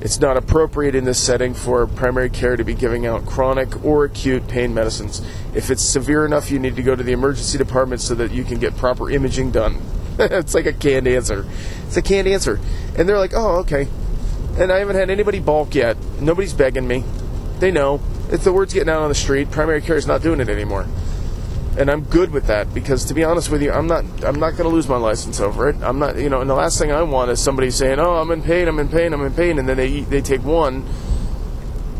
It's 0.00 0.18
not 0.18 0.36
appropriate 0.36 0.94
in 0.94 1.04
this 1.04 1.22
setting 1.22 1.52
for 1.52 1.86
primary 1.86 2.30
care 2.30 2.56
to 2.56 2.64
be 2.64 2.74
giving 2.74 3.06
out 3.06 3.26
chronic 3.26 3.84
or 3.84 4.04
acute 4.04 4.48
pain 4.48 4.72
medicines. 4.72 5.20
If 5.54 5.70
it's 5.70 5.82
severe 5.82 6.24
enough, 6.24 6.50
you 6.50 6.58
need 6.58 6.76
to 6.76 6.82
go 6.82 6.96
to 6.96 7.02
the 7.02 7.12
emergency 7.12 7.58
department 7.58 8.00
so 8.00 8.14
that 8.14 8.30
you 8.30 8.42
can 8.42 8.58
get 8.58 8.76
proper 8.76 9.10
imaging 9.10 9.50
done. 9.50 9.80
it's 10.18 10.54
like 10.54 10.66
a 10.66 10.72
canned 10.72 11.06
answer. 11.06 11.46
It's 11.86 11.96
a 11.96 12.02
canned 12.02 12.28
answer. 12.28 12.58
And 12.96 13.08
they're 13.08 13.18
like, 13.18 13.34
oh, 13.34 13.58
okay. 13.58 13.88
And 14.58 14.72
I 14.72 14.78
haven't 14.78 14.96
had 14.96 15.10
anybody 15.10 15.38
balk 15.38 15.74
yet. 15.74 15.98
Nobody's 16.18 16.54
begging 16.54 16.88
me. 16.88 17.04
They 17.58 17.70
know. 17.70 18.00
If 18.32 18.44
the 18.44 18.52
word's 18.52 18.72
getting 18.72 18.88
out 18.88 19.02
on 19.02 19.08
the 19.08 19.14
street, 19.14 19.50
primary 19.50 19.82
care 19.82 19.96
is 19.96 20.06
not 20.06 20.22
doing 20.22 20.40
it 20.40 20.48
anymore 20.48 20.86
and 21.76 21.90
I'm 21.90 22.02
good 22.02 22.30
with 22.30 22.46
that 22.48 22.72
because 22.74 23.04
to 23.06 23.14
be 23.14 23.24
honest 23.24 23.50
with 23.50 23.62
you, 23.62 23.72
I'm 23.72 23.86
not 23.86 24.04
I'm 24.24 24.40
not 24.40 24.52
going 24.52 24.68
to 24.68 24.74
lose 24.74 24.88
my 24.88 24.96
license 24.96 25.40
over 25.40 25.68
it. 25.68 25.76
I'm 25.82 25.98
not, 25.98 26.18
you 26.18 26.28
know, 26.28 26.40
and 26.40 26.50
the 26.50 26.54
last 26.54 26.78
thing 26.78 26.92
I 26.92 27.02
want 27.02 27.30
is 27.30 27.40
somebody 27.40 27.70
saying, 27.70 27.98
"Oh, 27.98 28.16
I'm 28.16 28.30
in 28.30 28.42
pain, 28.42 28.68
I'm 28.68 28.78
in 28.78 28.88
pain, 28.88 29.12
I'm 29.12 29.22
in 29.22 29.32
pain," 29.32 29.58
and 29.58 29.68
then 29.68 29.76
they 29.76 30.00
they 30.00 30.20
take 30.20 30.44
one. 30.44 30.84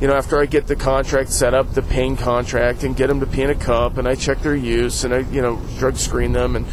You 0.00 0.09
know, 0.09 0.14
after 0.14 0.40
I 0.40 0.46
get 0.46 0.66
the 0.66 0.76
contract 0.76 1.30
set 1.30 1.52
up, 1.52 1.74
the 1.74 1.83
pain 1.83 2.16
contract, 2.16 2.85
and 2.85 2.96
get 2.96 3.09
them 3.09 3.20
to 3.20 3.26
pee 3.26 3.42
in 3.42 3.50
a 3.50 3.54
cup, 3.54 3.98
and 3.98 4.09
I 4.09 4.14
check 4.14 4.40
their 4.40 4.56
use, 4.56 5.04
and 5.04 5.12
I, 5.12 5.18
you 5.18 5.42
know, 5.42 5.61
drug 5.78 5.96
screen 5.96 6.33
them, 6.33 6.56
and 6.56 6.66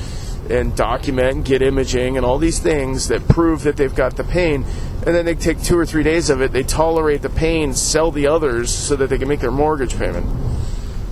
and 0.50 0.76
document 0.78 1.36
and 1.36 1.46
get 1.46 1.62
imaging 1.62 2.16
and 2.16 2.26
all 2.26 2.38
these 2.38 2.60
things 2.60 3.10
that 3.10 3.28
prove 3.28 3.64
that 3.64 3.76
they've 3.76 3.94
got 3.94 4.16
the 4.16 4.24
pain, 4.24 4.64
and 5.06 5.14
then 5.14 5.26
they 5.26 5.36
take 5.36 5.62
two 5.62 5.78
or 5.78 5.86
three 5.86 6.04
days 6.04 6.30
of 6.30 6.42
it, 6.42 6.54
they 6.54 6.64
tolerate 6.64 7.22
the 7.22 7.30
pain, 7.30 7.74
sell 7.74 8.12
the 8.12 8.28
others 8.28 8.74
so 8.74 8.96
that 8.96 9.10
they 9.10 9.18
can 9.18 9.28
make 9.28 9.42
their 9.42 9.52
mortgage 9.52 9.98
payment 9.98 10.26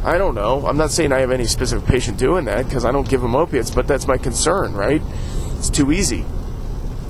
I 0.05 0.19
don't 0.19 0.35
know. 0.35 0.67
I'm 0.67 0.77
not 0.77 0.91
saying 0.91 1.11
I 1.11 1.19
have 1.21 1.31
any 1.31 1.47
specific 1.47 1.87
patient 1.87 2.19
doing 2.19 2.45
that 2.45 2.65
because 2.65 2.85
I 2.85 2.91
don't 2.91 3.09
give 3.09 3.21
them 3.21 3.35
opiates, 3.35 3.71
but 3.71 3.87
that's 3.87 4.07
my 4.07 4.19
concern, 4.19 4.73
right? 4.73 5.01
It's 5.57 5.71
too 5.71 5.91
easy. 5.91 6.23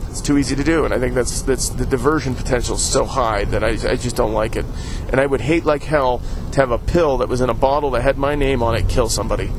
It's 0.10 0.22
too 0.22 0.38
easy 0.38 0.56
to 0.56 0.64
do, 0.64 0.86
and 0.86 0.94
I 0.94 1.00
think 1.00 1.14
that's 1.14 1.42
that's 1.42 1.68
the 1.68 1.86
diversion 1.86 2.36
potential 2.36 2.76
is 2.76 2.82
so 2.82 3.04
high 3.04 3.44
that 3.44 3.66
I, 3.66 3.72
I 3.72 3.96
just 3.98 4.16
don't 4.16 4.32
like 4.32 4.56
it. 4.56 4.64
And 5.10 5.20
I 5.20 5.26
would 5.26 5.42
hate 5.42 5.66
like 5.66 5.84
hell 5.84 6.22
to 6.54 6.62
have 6.62 6.72
a 6.72 6.78
pill 6.78 7.18
that 7.18 7.28
was 7.28 7.42
in 7.42 7.50
a 7.50 7.54
bottle 7.54 7.92
that 7.92 8.02
had 8.02 8.18
my 8.18 8.34
name 8.34 8.64
on 8.64 8.76
it 8.76 8.88
kill 8.88 9.10
somebody. 9.10 9.52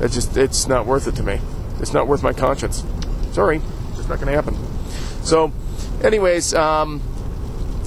It's 0.00 0.14
just 0.14 0.36
it's 0.36 0.66
not 0.66 0.86
worth 0.86 1.06
it 1.06 1.14
to 1.14 1.22
me. 1.22 1.38
It's 1.78 1.92
not 1.92 2.08
worth 2.08 2.24
my 2.24 2.32
conscience. 2.32 2.82
Sorry, 3.30 3.60
it's 3.90 4.08
not 4.08 4.18
going 4.18 4.26
to 4.26 4.32
happen. 4.32 4.56
So, 5.22 5.52
anyways, 6.02 6.52
um, 6.52 7.00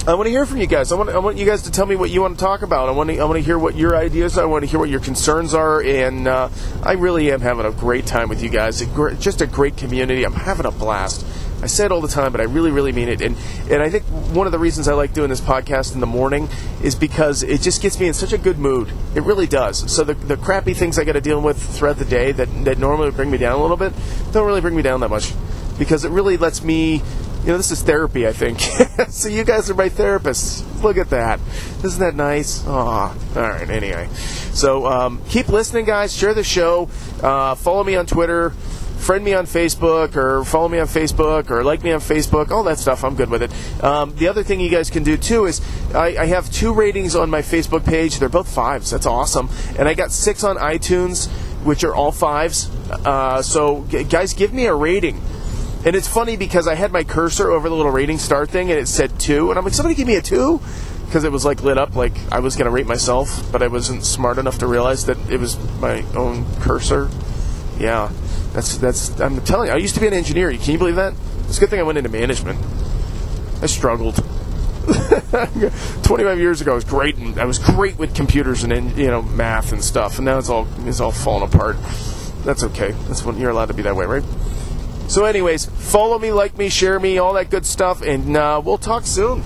I 0.08 0.14
want 0.14 0.24
to 0.26 0.30
hear 0.30 0.46
from 0.46 0.56
you 0.56 0.66
guys. 0.66 0.90
I 0.90 0.94
want, 0.94 1.10
I 1.10 1.18
want 1.18 1.36
you 1.36 1.44
guys 1.44 1.64
to 1.64 1.70
tell 1.70 1.84
me 1.84 1.94
what 1.94 2.08
you 2.08 2.22
want 2.22 2.38
to 2.38 2.42
talk 2.42 2.62
about. 2.62 2.88
I 2.88 2.92
want 2.92 3.10
to, 3.10 3.18
I 3.18 3.24
want 3.24 3.36
to 3.36 3.42
hear 3.42 3.58
what 3.58 3.76
your 3.76 3.94
ideas 3.94 4.38
are. 4.38 4.44
I 4.44 4.46
want 4.46 4.64
to 4.64 4.66
hear 4.66 4.80
what 4.80 4.88
your 4.88 5.00
concerns 5.00 5.52
are. 5.52 5.82
And 5.82 6.26
uh, 6.26 6.48
I 6.82 6.92
really 6.92 7.30
am 7.30 7.42
having 7.42 7.66
a 7.66 7.72
great 7.72 8.06
time 8.06 8.30
with 8.30 8.42
you 8.42 8.48
guys. 8.48 8.80
Just 9.18 9.42
a 9.42 9.46
great 9.46 9.76
community. 9.76 10.24
I'm 10.24 10.32
having 10.32 10.64
a 10.64 10.70
blast. 10.70 11.26
I 11.62 11.66
say 11.66 11.84
it 11.84 11.92
all 11.92 12.00
the 12.00 12.08
time, 12.08 12.32
but 12.32 12.40
I 12.40 12.44
really, 12.44 12.70
really 12.70 12.90
mean 12.90 13.10
it. 13.10 13.20
And 13.20 13.36
and 13.70 13.82
I 13.82 13.90
think 13.90 14.04
one 14.32 14.46
of 14.46 14.52
the 14.52 14.58
reasons 14.58 14.88
I 14.88 14.94
like 14.94 15.12
doing 15.12 15.28
this 15.28 15.42
podcast 15.42 15.92
in 15.92 16.00
the 16.00 16.06
morning 16.06 16.48
is 16.82 16.94
because 16.94 17.42
it 17.42 17.60
just 17.60 17.82
gets 17.82 18.00
me 18.00 18.06
in 18.06 18.14
such 18.14 18.32
a 18.32 18.38
good 18.38 18.58
mood. 18.58 18.90
It 19.14 19.24
really 19.24 19.46
does. 19.46 19.92
So 19.92 20.04
the, 20.04 20.14
the 20.14 20.38
crappy 20.38 20.72
things 20.72 20.98
I 20.98 21.04
got 21.04 21.14
to 21.14 21.20
deal 21.20 21.42
with 21.42 21.62
throughout 21.76 21.98
the 21.98 22.06
day 22.06 22.32
that, 22.32 22.64
that 22.64 22.78
normally 22.78 23.10
bring 23.10 23.30
me 23.30 23.36
down 23.36 23.58
a 23.58 23.60
little 23.60 23.76
bit 23.76 23.92
don't 24.32 24.46
really 24.46 24.62
bring 24.62 24.74
me 24.74 24.80
down 24.80 25.00
that 25.00 25.10
much 25.10 25.34
because 25.78 26.04
it 26.04 26.10
really 26.10 26.36
lets 26.38 26.62
me 26.62 27.02
you 27.42 27.48
know, 27.48 27.56
this 27.56 27.70
is 27.70 27.82
therapy, 27.82 28.26
I 28.26 28.32
think. 28.32 28.60
so 29.08 29.28
you 29.28 29.44
guys 29.44 29.70
are 29.70 29.74
my 29.74 29.88
therapists. 29.88 30.64
Look 30.82 30.96
at 30.96 31.10
that. 31.10 31.40
Isn't 31.84 32.00
that 32.00 32.14
nice? 32.14 32.64
Oh, 32.66 32.70
all 32.76 33.16
right. 33.34 33.68
Anyway, 33.70 34.08
so 34.52 34.86
um, 34.86 35.22
keep 35.28 35.48
listening, 35.48 35.84
guys. 35.84 36.14
Share 36.14 36.34
the 36.34 36.44
show. 36.44 36.90
Uh, 37.22 37.54
follow 37.54 37.84
me 37.84 37.96
on 37.96 38.06
Twitter. 38.06 38.50
Friend 38.98 39.24
me 39.24 39.32
on 39.32 39.46
Facebook, 39.46 40.16
or 40.16 40.44
follow 40.44 40.68
me 40.68 40.80
on 40.80 40.88
Facebook, 40.88 41.50
or 41.50 41.62
like 41.62 41.84
me 41.84 41.92
on 41.92 42.00
Facebook. 42.00 42.50
All 42.50 42.64
that 42.64 42.78
stuff. 42.78 43.04
I'm 43.04 43.14
good 43.14 43.30
with 43.30 43.42
it. 43.42 43.84
Um, 43.84 44.14
the 44.16 44.26
other 44.26 44.42
thing 44.42 44.58
you 44.58 44.70
guys 44.70 44.90
can 44.90 45.04
do 45.04 45.16
too 45.16 45.46
is 45.46 45.60
I, 45.94 46.16
I 46.18 46.26
have 46.26 46.50
two 46.50 46.74
ratings 46.74 47.14
on 47.14 47.30
my 47.30 47.40
Facebook 47.40 47.86
page. 47.86 48.18
They're 48.18 48.28
both 48.28 48.52
fives. 48.52 48.90
That's 48.90 49.06
awesome. 49.06 49.48
And 49.78 49.88
I 49.88 49.94
got 49.94 50.10
six 50.10 50.42
on 50.42 50.56
iTunes, 50.56 51.28
which 51.64 51.84
are 51.84 51.94
all 51.94 52.10
fives. 52.10 52.68
Uh, 52.90 53.40
so 53.40 53.86
g- 53.88 54.02
guys, 54.02 54.34
give 54.34 54.52
me 54.52 54.66
a 54.66 54.74
rating. 54.74 55.22
And 55.84 55.94
it's 55.94 56.08
funny 56.08 56.36
because 56.36 56.66
I 56.66 56.74
had 56.74 56.92
my 56.92 57.04
cursor 57.04 57.50
over 57.50 57.68
the 57.68 57.74
little 57.74 57.92
rating 57.92 58.18
star 58.18 58.46
thing 58.46 58.70
and 58.70 58.78
it 58.78 58.88
said 58.88 59.18
two. 59.18 59.50
And 59.50 59.58
I'm 59.58 59.64
like, 59.64 59.74
somebody 59.74 59.94
give 59.94 60.06
me 60.06 60.16
a 60.16 60.22
two? 60.22 60.60
Because 61.06 61.24
it 61.24 61.32
was 61.32 61.44
like 61.44 61.62
lit 61.62 61.78
up 61.78 61.94
like 61.94 62.14
I 62.32 62.40
was 62.40 62.56
going 62.56 62.66
to 62.66 62.70
rate 62.70 62.86
myself, 62.86 63.50
but 63.52 63.62
I 63.62 63.68
wasn't 63.68 64.04
smart 64.04 64.38
enough 64.38 64.58
to 64.58 64.66
realize 64.66 65.06
that 65.06 65.16
it 65.30 65.38
was 65.40 65.56
my 65.80 66.02
own 66.14 66.44
cursor. 66.56 67.08
Yeah. 67.78 68.10
That's, 68.52 68.76
that's, 68.78 69.20
I'm 69.20 69.40
telling 69.44 69.68
you, 69.68 69.74
I 69.74 69.76
used 69.76 69.94
to 69.94 70.00
be 70.00 70.06
an 70.06 70.14
engineer. 70.14 70.50
Can 70.50 70.72
you 70.72 70.78
believe 70.78 70.96
that? 70.96 71.14
It's 71.48 71.56
a 71.56 71.60
good 71.60 71.70
thing 71.70 71.80
I 71.80 71.84
went 71.84 71.98
into 71.98 72.10
management. 72.10 72.58
I 73.62 73.66
struggled. 73.66 74.22
25 76.02 76.38
years 76.38 76.60
ago, 76.60 76.72
I 76.72 76.74
was 76.74 76.84
great, 76.84 77.16
and 77.16 77.38
I 77.38 77.44
was 77.44 77.58
great 77.58 77.98
with 77.98 78.14
computers 78.14 78.64
and 78.64 78.96
you 78.96 79.08
know 79.08 79.20
math 79.20 79.72
and 79.72 79.84
stuff, 79.84 80.16
and 80.16 80.24
now 80.24 80.38
it's 80.38 80.48
all 80.48 80.66
it's 80.86 81.00
all 81.00 81.12
falling 81.12 81.46
apart. 81.52 81.76
That's 82.44 82.62
okay. 82.64 82.92
That's 83.06 83.24
when 83.24 83.36
you're 83.36 83.50
allowed 83.50 83.66
to 83.66 83.74
be 83.74 83.82
that 83.82 83.96
way, 83.96 84.06
right? 84.06 84.24
So, 85.08 85.24
anyways, 85.24 85.64
follow 85.64 86.18
me, 86.18 86.32
like 86.32 86.58
me, 86.58 86.68
share 86.68 87.00
me, 87.00 87.16
all 87.16 87.32
that 87.32 87.48
good 87.48 87.64
stuff, 87.64 88.02
and 88.02 88.36
uh, 88.36 88.60
we'll 88.62 88.76
talk 88.76 89.06
soon. 89.06 89.42